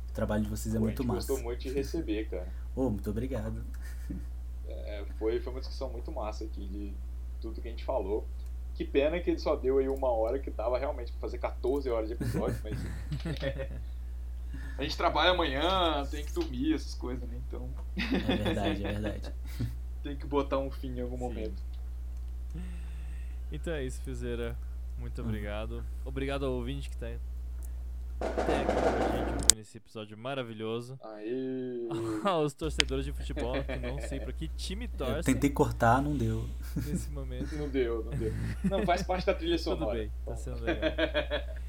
[0.09, 1.27] O trabalho de vocês é Pô, muito a gente massa.
[1.27, 2.47] gostou muito de receber, cara.
[2.75, 3.63] Ô, muito obrigado.
[4.67, 6.93] É, foi, foi uma discussão muito massa aqui de
[7.41, 8.27] tudo que a gente falou.
[8.75, 11.89] Que pena que ele só deu aí uma hora, que dava realmente pra fazer 14
[11.89, 12.77] horas de episódio, mas.
[14.77, 17.39] a gente trabalha amanhã, tem que dormir, essas coisas, né?
[17.47, 19.33] Então É verdade, é verdade.
[20.03, 21.23] tem que botar um fim em algum Sim.
[21.23, 21.63] momento.
[23.51, 24.55] Então é isso, Fizeira.
[24.97, 25.27] Muito Uhum.
[25.27, 25.83] obrigado.
[26.03, 27.07] Obrigado ao ouvinte que tá
[28.19, 30.97] até aqui com a gente ouvindo esse episódio maravilhoso.
[31.03, 31.87] Aê!
[32.23, 36.15] Aos torcedores de futebol, que não sei pra que time Eu torce tentei cortar, não
[36.15, 36.47] deu.
[36.75, 37.55] nesse momento.
[37.55, 38.33] Não deu, não deu.
[38.63, 39.99] Não, faz parte da trilha Tudo sonora.
[39.99, 40.91] bem, tá sendo legal.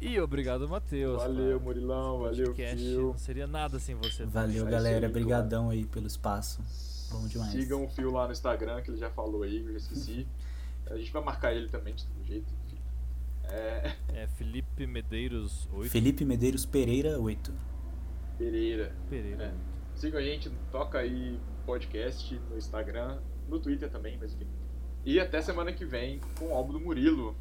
[0.00, 1.22] E obrigado, Matheus.
[1.22, 1.60] Valeu.
[1.60, 3.08] Murilão, valeu, Fio.
[3.08, 4.24] Não seria nada sem você.
[4.24, 5.06] Valeu, galera.
[5.06, 6.62] aí, Brigadão aí pelo espaço.
[7.10, 7.52] Bom demais.
[7.52, 10.26] Sigam o Fio lá no Instagram, que ele já falou aí, que eu já esqueci.
[10.90, 12.50] A gente vai marcar ele também de todo jeito.
[13.52, 17.52] É, É Felipe Medeiros 8 Felipe Medeiros Pereira 8.
[18.38, 18.92] Pereira.
[19.08, 19.44] Pereira.
[19.44, 19.52] É.
[19.94, 24.46] Sigam a gente, toca aí podcast no Instagram, no Twitter também, mas enfim.
[25.04, 27.36] E até semana que vem com o álbum do Murilo.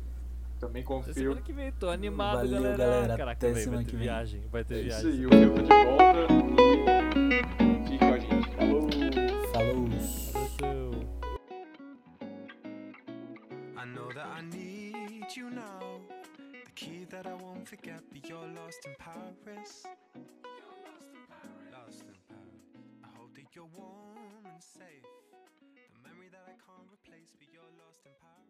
[0.60, 2.78] Também com o Até semana que vem, tô animado, Valeu, galera.
[2.78, 3.18] galera.
[3.18, 4.06] Caraca, Até véi, semana vai ter que vem.
[4.06, 4.42] viagem.
[4.52, 5.12] Vai ter É isso viagem.
[5.12, 6.34] aí, o Fio tá de volta
[7.16, 8.50] e fique com a gente.
[8.56, 8.90] Falou!
[9.54, 9.90] Falou.
[10.60, 10.92] Valeu.
[13.78, 15.99] I know that I need you now.
[16.80, 19.84] Key that I won't forget, but you're lost in Paris.
[21.76, 22.72] Lost in Paris.
[23.04, 25.04] I hope that you're warm and safe.
[25.76, 28.49] The memory that I can't replace, but you're lost in Paris.